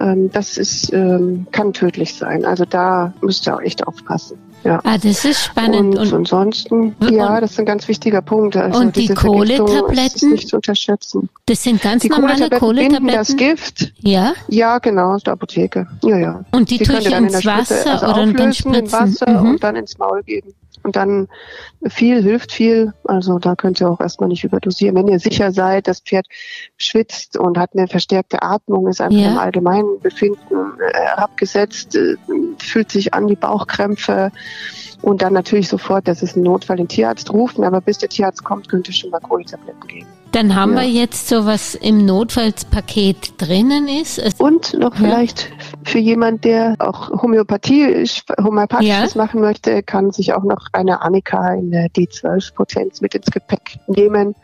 ähm, 0.00 0.30
das 0.32 0.56
ist, 0.56 0.92
ähm, 0.92 1.48
kann 1.50 1.72
tödlich 1.72 2.14
sein. 2.14 2.44
Also 2.44 2.64
da 2.64 3.12
müsst 3.22 3.48
ihr 3.48 3.56
auch 3.56 3.60
echt 3.60 3.86
aufpassen. 3.86 4.38
Ja. 4.62 4.78
Ah, 4.84 4.98
das 4.98 5.24
ist 5.24 5.44
spannend. 5.44 5.96
Und, 5.96 5.98
und 5.98 6.12
ansonsten, 6.12 6.94
und, 7.00 7.10
ja, 7.10 7.40
das 7.40 7.52
ist 7.52 7.58
ein 7.58 7.64
ganz 7.64 7.88
wichtiger 7.88 8.20
Punkt. 8.20 8.56
Also 8.56 8.78
und 8.78 8.94
die 8.94 9.08
Kohletabletten? 9.08 10.32
nicht 10.32 10.48
zu 10.48 10.56
unterschätzen. 10.56 11.28
Das 11.46 11.62
sind 11.62 11.80
ganz 11.80 12.02
die 12.02 12.08
normale 12.08 12.50
Kohletabletten. 12.50 13.06
das 13.08 13.36
Gift. 13.36 13.92
Ja? 14.00 14.34
Ja, 14.48 14.78
genau, 14.78 15.14
aus 15.14 15.22
der 15.22 15.32
Apotheke. 15.32 15.86
Ja, 16.04 16.18
ja. 16.18 16.44
Und 16.52 16.70
die, 16.70 16.78
die 16.78 16.84
tue 16.84 16.98
ich 16.98 17.10
ins 17.10 17.44
Wasser 17.44 18.02
also 18.02 18.06
oder 18.06 18.32
dann 18.32 18.52
spritzen? 18.52 18.74
in 18.74 18.92
Wasser 18.92 19.40
mhm. 19.40 19.50
und 19.50 19.64
dann 19.64 19.76
ins 19.76 19.98
Maul 19.98 20.22
geben. 20.22 20.52
Und 20.82 20.96
dann 20.96 21.28
viel 21.88 22.22
hilft 22.22 22.52
viel. 22.52 22.94
Also 23.04 23.38
da 23.38 23.54
könnt 23.54 23.80
ihr 23.80 23.90
auch 23.90 24.00
erstmal 24.00 24.28
nicht 24.28 24.44
überdosieren. 24.44 24.96
Wenn 24.96 25.08
ihr 25.08 25.18
sicher 25.18 25.52
seid, 25.52 25.88
das 25.88 26.00
Pferd 26.00 26.26
schwitzt 26.76 27.36
und 27.36 27.58
hat 27.58 27.70
eine 27.74 27.88
verstärkte 27.88 28.42
Atmung, 28.42 28.88
ist 28.88 29.00
einfach 29.00 29.18
ja. 29.18 29.32
im 29.32 29.38
allgemeinen 29.38 30.00
Befinden 30.00 30.38
äh, 30.80 30.92
herabgesetzt, 30.92 31.96
äh, 31.96 32.16
fühlt 32.58 32.90
sich 32.90 33.12
an 33.12 33.26
die 33.26 33.36
Bauchkrämpfe 33.36 34.32
und 35.02 35.22
dann 35.22 35.32
natürlich 35.32 35.68
sofort, 35.68 36.08
das 36.08 36.22
ist 36.22 36.36
ein 36.36 36.42
Notfall, 36.42 36.76
den 36.76 36.88
Tierarzt 36.88 37.30
rufen. 37.30 37.64
Aber 37.64 37.80
bis 37.80 37.98
der 37.98 38.08
Tierarzt 38.08 38.44
kommt, 38.44 38.68
könnt 38.68 38.88
ihr 38.88 38.94
schon 38.94 39.10
mal 39.10 39.20
Kohletabletten 39.20 39.86
geben. 39.86 40.06
Dann 40.32 40.54
haben 40.54 40.74
ja. 40.74 40.82
wir 40.82 40.88
jetzt 40.88 41.28
so 41.28 41.44
was 41.44 41.74
im 41.74 42.04
Notfallspaket 42.04 43.34
drinnen 43.38 43.88
ist. 43.88 44.18
Es 44.18 44.34
Und 44.34 44.74
noch 44.74 44.94
ja. 44.94 45.00
vielleicht 45.00 45.50
für 45.84 45.98
jemand, 45.98 46.44
der 46.44 46.76
auch 46.78 47.10
Homöopathie, 47.22 48.06
homöopathisches 48.42 49.14
ja. 49.14 49.22
machen 49.22 49.40
möchte, 49.40 49.82
kann 49.82 50.12
sich 50.12 50.32
auch 50.32 50.44
noch 50.44 50.66
eine 50.72 51.02
Annika 51.02 51.54
in 51.54 51.70
der 51.70 51.88
D12-Potenz 51.88 53.00
mit 53.00 53.14
ins 53.14 53.26
Gepäck 53.26 53.78
nehmen. 53.88 54.34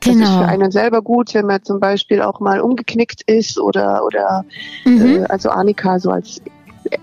Das 0.00 0.12
genau. 0.12 0.24
ist 0.24 0.36
für 0.36 0.46
einen 0.46 0.70
selber 0.70 1.02
gut, 1.02 1.34
wenn 1.34 1.46
man 1.46 1.62
zum 1.62 1.80
Beispiel 1.80 2.22
auch 2.22 2.40
mal 2.40 2.60
umgeknickt 2.60 3.22
ist 3.22 3.58
oder 3.58 4.04
oder 4.04 4.44
mhm. 4.84 5.24
äh, 5.24 5.24
also 5.24 5.50
Annika 5.50 5.98
so 5.98 6.10
als 6.10 6.40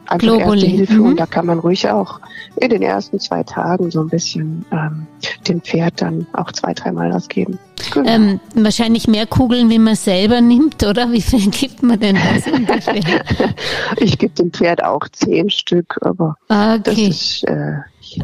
einfach 0.05 0.19
Globuli. 0.19 0.61
erste 0.61 0.67
Hilfe 0.67 0.93
mhm. 0.93 1.05
und 1.05 1.19
da 1.19 1.25
kann 1.25 1.45
man 1.45 1.59
ruhig 1.59 1.89
auch 1.89 2.19
in 2.57 2.69
den 2.69 2.81
ersten 2.81 3.19
zwei 3.19 3.43
Tagen 3.43 3.91
so 3.91 4.01
ein 4.01 4.09
bisschen 4.09 4.65
ähm, 4.71 5.07
dem 5.47 5.61
Pferd 5.61 6.01
dann 6.01 6.27
auch 6.33 6.51
zwei, 6.51 6.73
dreimal 6.73 7.11
das 7.11 7.27
geben. 7.27 7.59
Genau. 7.93 8.09
Ähm, 8.09 8.39
wahrscheinlich 8.55 9.07
mehr 9.07 9.27
Kugeln, 9.27 9.69
wie 9.69 9.79
man 9.79 9.95
selber 9.95 10.41
nimmt, 10.41 10.83
oder? 10.83 11.11
Wie 11.11 11.21
viel 11.21 11.49
gibt 11.51 11.83
man 11.83 11.99
denn 11.99 12.15
das 12.15 12.47
ungefähr? 12.51 13.23
ich 13.97 14.17
gebe 14.17 14.33
dem 14.33 14.51
Pferd 14.51 14.83
auch 14.83 15.07
zehn 15.09 15.49
Stück, 15.49 15.97
aber 16.01 16.35
okay. 16.49 16.79
das 16.83 16.97
ist 16.97 17.43
äh, 17.47 17.79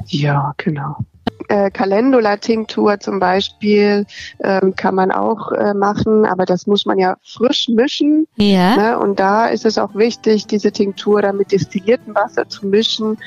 ja 0.08 0.54
genau 0.58 0.98
äh, 1.48 1.70
Calendula-Tinktur 1.72 3.00
zum 3.00 3.20
Beispiel 3.20 4.06
ähm, 4.44 4.76
kann 4.76 4.96
man 4.96 5.12
auch 5.12 5.52
äh, 5.52 5.74
machen, 5.74 6.26
aber 6.26 6.46
das 6.46 6.68
muss 6.68 6.86
man 6.86 6.98
ja 7.00 7.18
frisch 7.24 7.68
mischen. 7.70 8.28
Ja. 8.38 8.76
Ne? 8.76 9.00
Und 9.00 9.20
da 9.20 9.48
ist 9.48 9.66
es 9.66 9.78
auch 9.78 9.96
wichtig, 9.96 10.48
diese 10.48 10.72
Tinktur 10.72 11.22
dann 11.22 11.38
mit 11.38 11.52
destilliertem 11.52 12.16
Wasser 12.16 12.48
zu 12.48 12.68
mischen. 12.68 13.18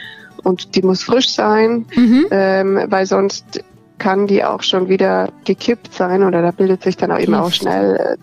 Und 0.43 0.75
die 0.75 0.83
muss 0.83 1.03
frisch 1.03 1.31
sein, 1.31 1.87
mhm. 1.95 2.27
ähm, 2.31 2.85
weil 2.89 3.07
sonst 3.07 3.65
kann 3.99 4.27
die 4.27 4.45
auch 4.45 4.63
schon 4.63 4.89
wieder 4.89 5.31
gekippt 5.45 5.95
sein 5.95 6.23
oder 6.23 6.43
da 6.43 6.51
bildet 6.51 6.83
sich 6.83 6.97
dann 6.97 7.13
auch 7.13 7.19
eben 7.19 7.35
auch 7.35 7.53
schnell 7.53 7.97
äh, 7.97 8.17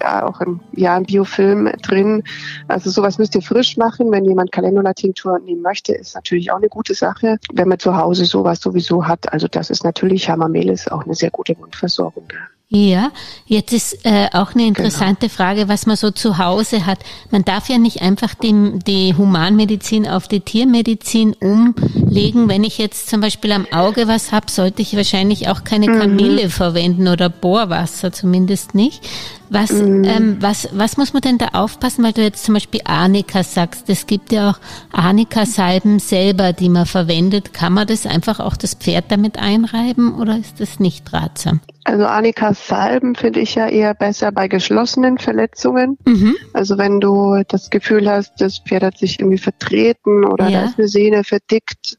ja 0.00 0.26
auch 0.26 0.40
ein, 0.40 0.60
ja, 0.72 0.96
ein 0.96 1.04
Biofilm 1.04 1.70
drin. 1.82 2.22
Also 2.68 2.90
sowas 2.90 3.18
müsst 3.18 3.34
ihr 3.34 3.42
frisch 3.42 3.76
machen. 3.76 4.10
Wenn 4.10 4.24
jemand 4.24 4.52
Calendula-Tinktur 4.52 5.38
nehmen 5.40 5.62
möchte, 5.62 5.94
ist 5.94 6.14
natürlich 6.14 6.50
auch 6.50 6.56
eine 6.56 6.68
gute 6.68 6.94
Sache. 6.94 7.38
Wenn 7.52 7.68
man 7.68 7.78
zu 7.78 7.96
Hause 7.96 8.24
sowas 8.24 8.60
sowieso 8.60 9.06
hat, 9.06 9.32
also 9.32 9.48
das 9.48 9.70
ist 9.70 9.84
natürlich 9.84 10.28
Hamamelis 10.30 10.88
auch 10.88 11.04
eine 11.04 11.14
sehr 11.14 11.30
gute 11.30 11.58
Wundversorgung. 11.58 12.28
Ja, 12.70 13.12
jetzt 13.46 13.72
ist 13.72 14.04
äh, 14.04 14.28
auch 14.34 14.54
eine 14.54 14.66
interessante 14.66 15.28
genau. 15.28 15.32
Frage, 15.32 15.68
was 15.68 15.86
man 15.86 15.96
so 15.96 16.10
zu 16.10 16.36
Hause 16.36 16.84
hat. 16.84 16.98
Man 17.30 17.42
darf 17.42 17.70
ja 17.70 17.78
nicht 17.78 18.02
einfach 18.02 18.34
die, 18.34 18.78
die 18.86 19.14
Humanmedizin 19.16 20.06
auf 20.06 20.28
die 20.28 20.40
Tiermedizin 20.40 21.32
umlegen. 21.32 22.50
Wenn 22.50 22.64
ich 22.64 22.76
jetzt 22.76 23.08
zum 23.08 23.22
Beispiel 23.22 23.52
am 23.52 23.66
Auge 23.72 24.06
was 24.06 24.32
habe, 24.32 24.50
sollte 24.50 24.82
ich 24.82 24.94
wahrscheinlich 24.94 25.48
auch 25.48 25.64
keine 25.64 25.88
mhm. 25.88 25.98
Kamille 25.98 26.44
mhm. 26.44 26.50
verwenden 26.50 27.08
oder 27.08 27.30
Bohrwasser, 27.30 28.12
zumindest 28.12 28.74
nicht. 28.74 29.02
Was, 29.50 29.72
mhm. 29.72 30.04
ähm, 30.04 30.36
was, 30.40 30.68
was 30.72 30.96
muss 30.96 31.12
man 31.12 31.22
denn 31.22 31.38
da 31.38 31.48
aufpassen, 31.52 32.04
weil 32.04 32.12
du 32.12 32.22
jetzt 32.22 32.44
zum 32.44 32.54
Beispiel 32.54 32.80
Arnika 32.84 33.42
sagst? 33.42 33.88
Es 33.88 34.06
gibt 34.06 34.32
ja 34.32 34.50
auch 34.50 34.58
Arnika-Salben 34.92 35.98
selber, 35.98 36.52
die 36.52 36.68
man 36.68 36.86
verwendet. 36.86 37.54
Kann 37.54 37.72
man 37.72 37.86
das 37.86 38.06
einfach 38.06 38.40
auch 38.40 38.56
das 38.56 38.74
Pferd 38.74 39.06
damit 39.08 39.38
einreiben 39.38 40.14
oder 40.14 40.36
ist 40.38 40.60
das 40.60 40.80
nicht 40.80 41.12
ratsam? 41.12 41.60
Also 41.84 42.04
Arnika-Salben 42.04 43.14
finde 43.14 43.40
ich 43.40 43.54
ja 43.54 43.66
eher 43.66 43.94
besser 43.94 44.30
bei 44.30 44.46
geschlossenen 44.46 45.16
Verletzungen. 45.16 45.96
Mhm. 46.04 46.36
Also 46.52 46.76
wenn 46.76 47.00
du 47.00 47.42
das 47.48 47.70
Gefühl 47.70 48.10
hast, 48.10 48.34
das 48.40 48.58
Pferd 48.58 48.82
hat 48.82 48.98
sich 48.98 49.18
irgendwie 49.18 49.38
vertreten 49.38 50.26
oder 50.26 50.48
ja. 50.48 50.60
da 50.60 50.66
ist 50.66 50.78
eine 50.78 50.88
Sehne 50.88 51.24
verdickt, 51.24 51.96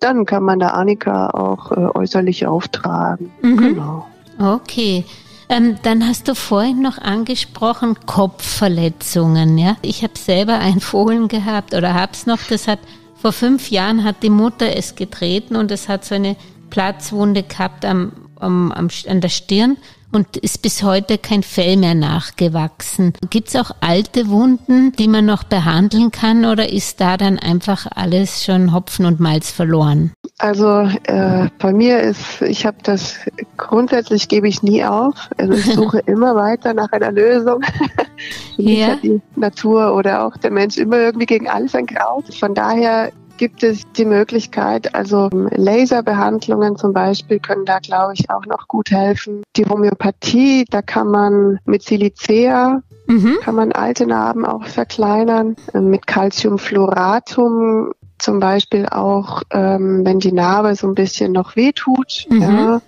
dann 0.00 0.26
kann 0.26 0.42
man 0.42 0.58
da 0.58 0.68
Arnika 0.68 1.30
auch 1.30 1.72
äh, 1.72 1.98
äußerlich 1.98 2.46
auftragen. 2.46 3.30
Mhm. 3.40 3.56
Genau. 3.56 4.06
Okay. 4.38 5.04
Ähm, 5.48 5.76
dann 5.82 6.06
hast 6.06 6.28
du 6.28 6.34
vorhin 6.34 6.80
noch 6.80 6.98
angesprochen 6.98 7.96
Kopfverletzungen. 8.06 9.58
Ja, 9.58 9.76
ich 9.82 10.02
habe 10.02 10.18
selber 10.18 10.58
ein 10.58 10.80
Fohlen 10.80 11.28
gehabt 11.28 11.74
oder 11.74 11.94
hab's 11.94 12.26
noch. 12.26 12.38
Das 12.48 12.66
hat 12.66 12.78
vor 13.14 13.32
fünf 13.32 13.70
Jahren 13.70 14.04
hat 14.04 14.22
die 14.22 14.30
Mutter 14.30 14.76
es 14.76 14.96
getreten 14.96 15.56
und 15.56 15.70
es 15.70 15.88
hat 15.88 16.04
so 16.04 16.14
eine 16.14 16.36
Platzwunde 16.70 17.42
gehabt 17.42 17.84
am, 17.84 18.12
am, 18.36 18.72
am 18.72 18.88
an 19.08 19.20
der 19.20 19.28
Stirn 19.28 19.76
und 20.14 20.36
ist 20.36 20.62
bis 20.62 20.82
heute 20.82 21.18
kein 21.18 21.42
Fell 21.42 21.76
mehr 21.76 21.94
nachgewachsen. 21.94 23.12
Gibt 23.30 23.48
es 23.48 23.56
auch 23.56 23.70
alte 23.80 24.28
Wunden, 24.28 24.92
die 24.92 25.08
man 25.08 25.26
noch 25.26 25.44
behandeln 25.44 26.10
kann 26.10 26.44
oder 26.44 26.72
ist 26.72 27.00
da 27.00 27.16
dann 27.16 27.38
einfach 27.38 27.86
alles 27.94 28.44
schon 28.44 28.72
Hopfen 28.72 29.06
und 29.06 29.20
Malz 29.20 29.50
verloren? 29.50 30.12
Also 30.38 30.88
äh, 31.04 31.48
bei 31.58 31.72
mir 31.72 32.00
ist, 32.00 32.42
ich 32.42 32.66
habe 32.66 32.78
das 32.82 33.16
grundsätzlich 33.56 34.28
gebe 34.28 34.48
ich 34.48 34.62
nie 34.62 34.84
auf. 34.84 35.14
Also 35.38 35.52
ich 35.54 35.64
suche 35.64 35.98
immer 36.06 36.34
weiter 36.34 36.74
nach 36.74 36.90
einer 36.92 37.12
Lösung. 37.12 37.62
ja. 38.56 38.96
die 38.96 39.20
Natur 39.36 39.94
oder 39.94 40.26
auch 40.26 40.36
der 40.36 40.50
Mensch 40.50 40.76
immer 40.76 40.98
irgendwie 40.98 41.26
gegen 41.26 41.48
alles 41.48 41.74
ein 41.74 41.86
Kraut. 41.86 42.34
Von 42.34 42.54
daher 42.54 43.12
gibt 43.36 43.62
es 43.62 43.82
die 43.92 44.04
Möglichkeit, 44.04 44.94
also 44.94 45.28
Laserbehandlungen 45.32 46.76
zum 46.76 46.92
Beispiel 46.92 47.38
können 47.38 47.64
da, 47.64 47.78
glaube 47.78 48.14
ich, 48.14 48.30
auch 48.30 48.46
noch 48.46 48.68
gut 48.68 48.90
helfen. 48.90 49.42
Die 49.56 49.66
Homöopathie, 49.66 50.64
da 50.70 50.82
kann 50.82 51.08
man 51.08 51.58
mit 51.64 51.82
Silicea 51.82 52.82
Mhm. 53.06 53.38
Kann 53.42 53.54
man 53.54 53.72
alte 53.72 54.06
Narben 54.06 54.46
auch 54.46 54.64
verkleinern. 54.64 55.56
Mit 55.72 56.06
Calciumfluoratum 56.06 57.92
zum 58.18 58.40
Beispiel 58.40 58.86
auch, 58.86 59.42
ähm, 59.50 60.02
wenn 60.04 60.20
die 60.20 60.32
Narbe 60.32 60.74
so 60.74 60.86
ein 60.86 60.94
bisschen 60.94 61.32
noch 61.32 61.56
wehtut. 61.56 62.26
Mhm. 62.30 62.42
Ja. 62.42 62.80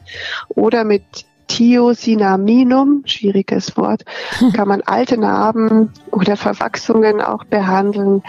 Oder 0.48 0.84
mit 0.84 1.04
Thiosinaminum, 1.48 3.02
schwieriges 3.04 3.76
Wort, 3.76 4.04
kann 4.54 4.68
man 4.68 4.82
alte 4.82 5.18
Narben 5.18 5.92
oder 6.10 6.36
Verwachsungen 6.36 7.20
auch 7.20 7.44
behandeln. 7.44 8.22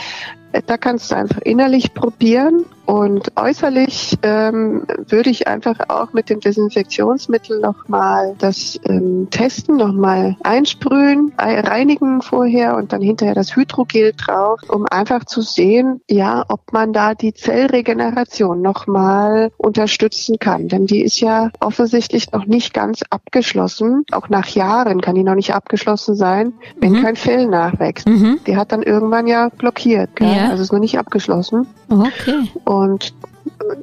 Da 0.65 0.77
kannst 0.77 1.11
du 1.11 1.15
einfach 1.15 1.41
innerlich 1.41 1.93
probieren 1.93 2.65
und 2.87 3.33
äußerlich 3.35 4.17
ähm, 4.23 4.87
würde 5.09 5.29
ich 5.29 5.45
einfach 5.45 5.75
auch 5.89 6.13
mit 6.13 6.29
dem 6.29 6.39
Desinfektionsmittel 6.39 7.59
nochmal 7.59 8.33
das 8.37 8.79
ähm, 8.85 9.27
testen, 9.29 9.75
nochmal 9.75 10.37
einsprühen, 10.41 11.33
reinigen 11.37 12.21
vorher 12.21 12.77
und 12.77 12.93
dann 12.93 13.01
hinterher 13.01 13.35
das 13.35 13.57
Hydrogel 13.57 14.13
drauf, 14.13 14.61
um 14.69 14.85
einfach 14.89 15.25
zu 15.25 15.41
sehen, 15.41 15.99
ja, 16.09 16.45
ob 16.47 16.71
man 16.71 16.93
da 16.93 17.13
die 17.13 17.33
Zellregeneration 17.33 18.61
nochmal 18.61 19.51
unterstützen 19.57 20.39
kann. 20.39 20.69
Denn 20.69 20.87
die 20.87 21.01
ist 21.01 21.19
ja 21.19 21.49
offensichtlich 21.59 22.31
noch 22.31 22.45
nicht 22.45 22.73
ganz 22.73 23.01
abgeschlossen. 23.09 24.05
Auch 24.13 24.29
nach 24.29 24.47
Jahren 24.47 25.01
kann 25.01 25.15
die 25.15 25.23
noch 25.23 25.35
nicht 25.35 25.53
abgeschlossen 25.53 26.15
sein, 26.15 26.53
wenn 26.79 26.93
mhm. 26.93 27.01
kein 27.01 27.15
Fell 27.17 27.47
nachwächst. 27.47 28.07
Mhm. 28.07 28.39
Die 28.47 28.55
hat 28.55 28.71
dann 28.71 28.81
irgendwann 28.81 29.27
ja 29.27 29.49
blockiert. 29.49 30.09
Ja. 30.21 30.51
Also 30.51 30.63
ist 30.63 30.71
noch 30.71 30.79
nicht 30.79 30.97
abgeschlossen. 30.97 31.67
Okay. 31.89 32.49
Und 32.63 32.76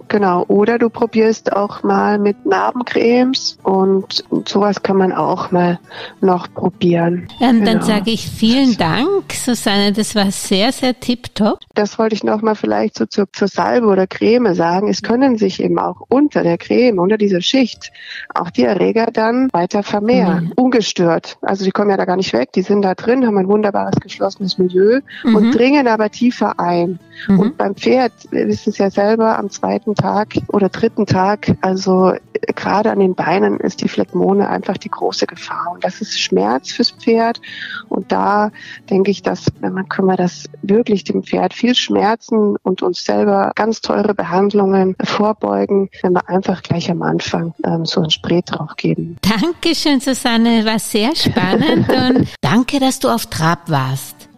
Genau, 0.08 0.44
oder 0.46 0.78
du 0.78 0.88
probierst 0.88 1.52
auch 1.52 1.82
mal 1.82 2.18
mit 2.18 2.46
Narbencremes 2.46 3.58
und 3.62 4.24
sowas 4.46 4.82
kann 4.82 4.96
man 4.96 5.12
auch 5.12 5.50
mal 5.50 5.78
noch 6.20 6.52
probieren. 6.52 7.28
Ähm, 7.40 7.60
genau. 7.60 7.72
Dann 7.72 7.82
sage 7.82 8.10
ich 8.10 8.28
vielen 8.28 8.76
Dank, 8.76 9.32
Susanne, 9.32 9.92
das 9.92 10.14
war 10.14 10.30
sehr, 10.30 10.72
sehr 10.72 10.98
tipptopp. 10.98 11.60
Das 11.74 11.98
wollte 11.98 12.14
ich 12.14 12.22
noch 12.22 12.42
mal 12.42 12.54
vielleicht 12.54 12.96
so 12.96 13.06
zur, 13.06 13.30
zur 13.32 13.48
Salbe 13.48 13.86
oder 13.86 14.06
Creme 14.06 14.54
sagen. 14.54 14.88
Es 14.88 15.02
können 15.02 15.36
sich 15.36 15.62
eben 15.62 15.78
auch 15.78 16.02
unter 16.08 16.42
der 16.42 16.58
Creme, 16.58 16.98
unter 16.98 17.18
dieser 17.18 17.40
Schicht, 17.40 17.90
auch 18.34 18.50
die 18.50 18.62
Erreger 18.62 19.06
dann 19.12 19.52
weiter 19.52 19.82
vermehren, 19.82 20.44
mhm. 20.44 20.52
ungestört. 20.56 21.38
Also 21.42 21.64
die 21.64 21.72
kommen 21.72 21.90
ja 21.90 21.96
da 21.96 22.04
gar 22.04 22.16
nicht 22.16 22.32
weg, 22.32 22.52
die 22.52 22.62
sind 22.62 22.82
da 22.82 22.94
drin, 22.94 23.26
haben 23.26 23.38
ein 23.38 23.48
wunderbares 23.48 23.96
geschlossenes 24.00 24.58
Milieu 24.58 25.00
mhm. 25.24 25.36
und 25.36 25.50
dringen 25.52 25.88
aber 25.88 26.10
tiefer 26.10 26.60
ein. 26.60 27.00
Mhm. 27.28 27.40
Und 27.40 27.56
beim 27.56 27.74
Pferd, 27.74 28.12
wir 28.30 28.46
wissen 28.46 28.70
es 28.70 28.78
ja 28.78 28.90
selber, 28.90 29.38
am 29.38 29.50
zweiten 29.50 29.94
Tag 29.94 30.34
oder 30.48 30.68
dritten 30.68 31.06
Tag. 31.06 31.56
Also 31.60 32.14
gerade 32.54 32.90
an 32.90 32.98
den 32.98 33.14
Beinen 33.14 33.58
ist 33.60 33.82
die 33.82 33.88
Phlegmone 33.88 34.48
einfach 34.48 34.76
die 34.76 34.90
große 34.90 35.26
Gefahr. 35.26 35.72
Und 35.72 35.84
das 35.84 36.00
ist 36.00 36.20
Schmerz 36.20 36.72
fürs 36.72 36.90
Pferd. 36.90 37.40
Und 37.88 38.12
da 38.12 38.50
denke 38.90 39.10
ich, 39.10 39.22
dass 39.22 39.46
wenn 39.60 39.72
man 39.72 39.88
können 39.88 40.08
wir 40.08 40.16
das 40.16 40.44
wirklich 40.62 41.04
dem 41.04 41.22
Pferd 41.22 41.54
viel 41.54 41.74
Schmerzen 41.74 42.56
und 42.62 42.82
uns 42.82 43.04
selber 43.04 43.52
ganz 43.54 43.80
teure 43.80 44.14
Behandlungen 44.14 44.96
vorbeugen, 45.02 45.90
wenn 46.02 46.12
wir 46.12 46.28
einfach 46.28 46.62
gleich 46.62 46.90
am 46.90 47.02
Anfang 47.02 47.54
ähm, 47.64 47.84
so 47.84 48.02
ein 48.02 48.10
Spray 48.10 48.42
drauf 48.42 48.76
geben. 48.76 49.16
Dankeschön, 49.22 50.00
Susanne. 50.00 50.64
War 50.64 50.78
sehr 50.78 51.14
spannend 51.14 51.88
und 51.88 52.28
danke, 52.40 52.80
dass 52.80 52.98
du 52.98 53.08
auf 53.08 53.26
Trab 53.26 53.70
warst. 53.70 54.28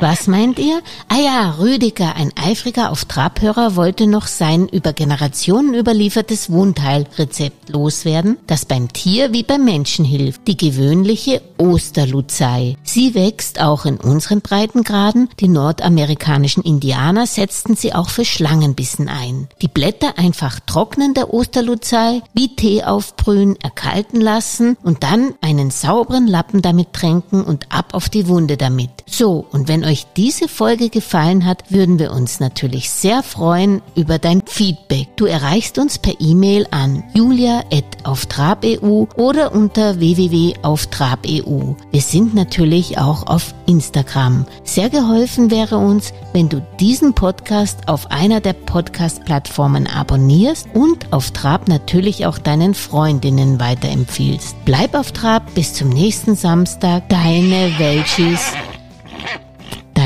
Was 0.00 0.26
meint 0.26 0.58
ihr? 0.58 0.82
Ah 1.08 1.18
ja, 1.18 1.50
Rüdiger, 1.58 2.16
ein 2.16 2.32
eifriger 2.36 2.90
Auf-Trabhörer, 2.90 3.76
wollte 3.76 4.06
noch 4.06 4.26
sein 4.26 4.68
über 4.68 4.92
Generationen 4.92 5.72
überliefertes 5.72 6.50
Wundheilrezept 6.50 7.68
loswerden, 7.68 8.36
das 8.46 8.64
beim 8.64 8.92
Tier 8.92 9.32
wie 9.32 9.44
beim 9.44 9.64
Menschen 9.64 10.04
hilft. 10.04 10.48
Die 10.48 10.56
gewöhnliche 10.56 11.42
Osterluzei. 11.58 12.76
Sie 12.82 13.14
wächst 13.14 13.60
auch 13.60 13.84
in 13.84 13.96
unseren 13.96 14.40
Breitengraden. 14.40 15.28
Die 15.38 15.48
nordamerikanischen 15.48 16.64
Indianer 16.64 17.26
setzten 17.26 17.76
sie 17.76 17.94
auch 17.94 18.08
für 18.08 18.24
Schlangenbissen 18.24 19.08
ein. 19.08 19.48
Die 19.62 19.68
Blätter 19.68 20.18
einfach 20.18 20.58
trocknen 20.60 21.14
der 21.14 21.32
Osterluzei, 21.32 22.20
wie 22.34 22.56
Tee 22.56 22.82
aufbrühen, 22.82 23.56
erkalten 23.60 24.20
lassen 24.20 24.76
und 24.82 25.04
dann 25.04 25.34
einen 25.40 25.70
sauberen 25.70 26.26
Lappen 26.26 26.62
damit 26.62 26.92
tränken 26.92 27.44
und 27.44 27.72
ab 27.72 27.94
auf 27.94 28.08
die 28.08 28.26
Wunde 28.26 28.56
damit. 28.56 28.90
So, 29.06 29.46
und 29.52 29.68
wenn 29.68 29.83
euch 29.84 30.06
diese 30.16 30.48
Folge 30.48 30.90
gefallen 30.90 31.44
hat, 31.44 31.70
würden 31.70 31.98
wir 31.98 32.12
uns 32.12 32.40
natürlich 32.40 32.90
sehr 32.90 33.22
freuen 33.22 33.82
über 33.94 34.18
dein 34.18 34.42
Feedback. 34.46 35.16
Du 35.16 35.26
erreichst 35.26 35.78
uns 35.78 35.98
per 35.98 36.14
E-Mail 36.20 36.66
an 36.70 37.04
julia.auftrab.eu 37.14 39.06
oder 39.16 39.54
unter 39.54 39.98
www.auftrab.eu. 40.00 41.74
Wir 41.90 42.00
sind 42.00 42.34
natürlich 42.34 42.98
auch 42.98 43.26
auf 43.26 43.54
Instagram. 43.66 44.46
Sehr 44.64 44.90
geholfen 44.90 45.50
wäre 45.50 45.78
uns, 45.78 46.12
wenn 46.32 46.48
du 46.48 46.60
diesen 46.80 47.14
Podcast 47.14 47.88
auf 47.88 48.10
einer 48.10 48.40
der 48.40 48.54
Podcast-Plattformen 48.54 49.86
abonnierst 49.86 50.68
und 50.74 51.12
auf 51.12 51.30
Trab 51.30 51.68
natürlich 51.68 52.26
auch 52.26 52.38
deinen 52.38 52.74
Freundinnen 52.74 53.60
weiterempfiehlst. 53.60 54.56
Bleib 54.64 54.94
auf 54.94 55.12
Trab 55.12 55.54
bis 55.54 55.74
zum 55.74 55.88
nächsten 55.88 56.36
Samstag. 56.36 57.08
Deine 57.08 57.78
Welchis 57.78 58.52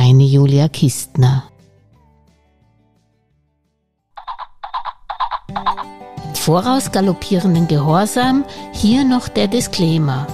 deine 0.09 0.25
Julia 0.25 0.69
Kistner. 0.69 1.45
Voraus 6.33 6.91
galoppierenden 6.91 7.69
Gehorsam, 7.69 8.45
hier 8.73 9.05
noch 9.05 9.29
der 9.29 9.49
Disclaimer. 9.49 10.27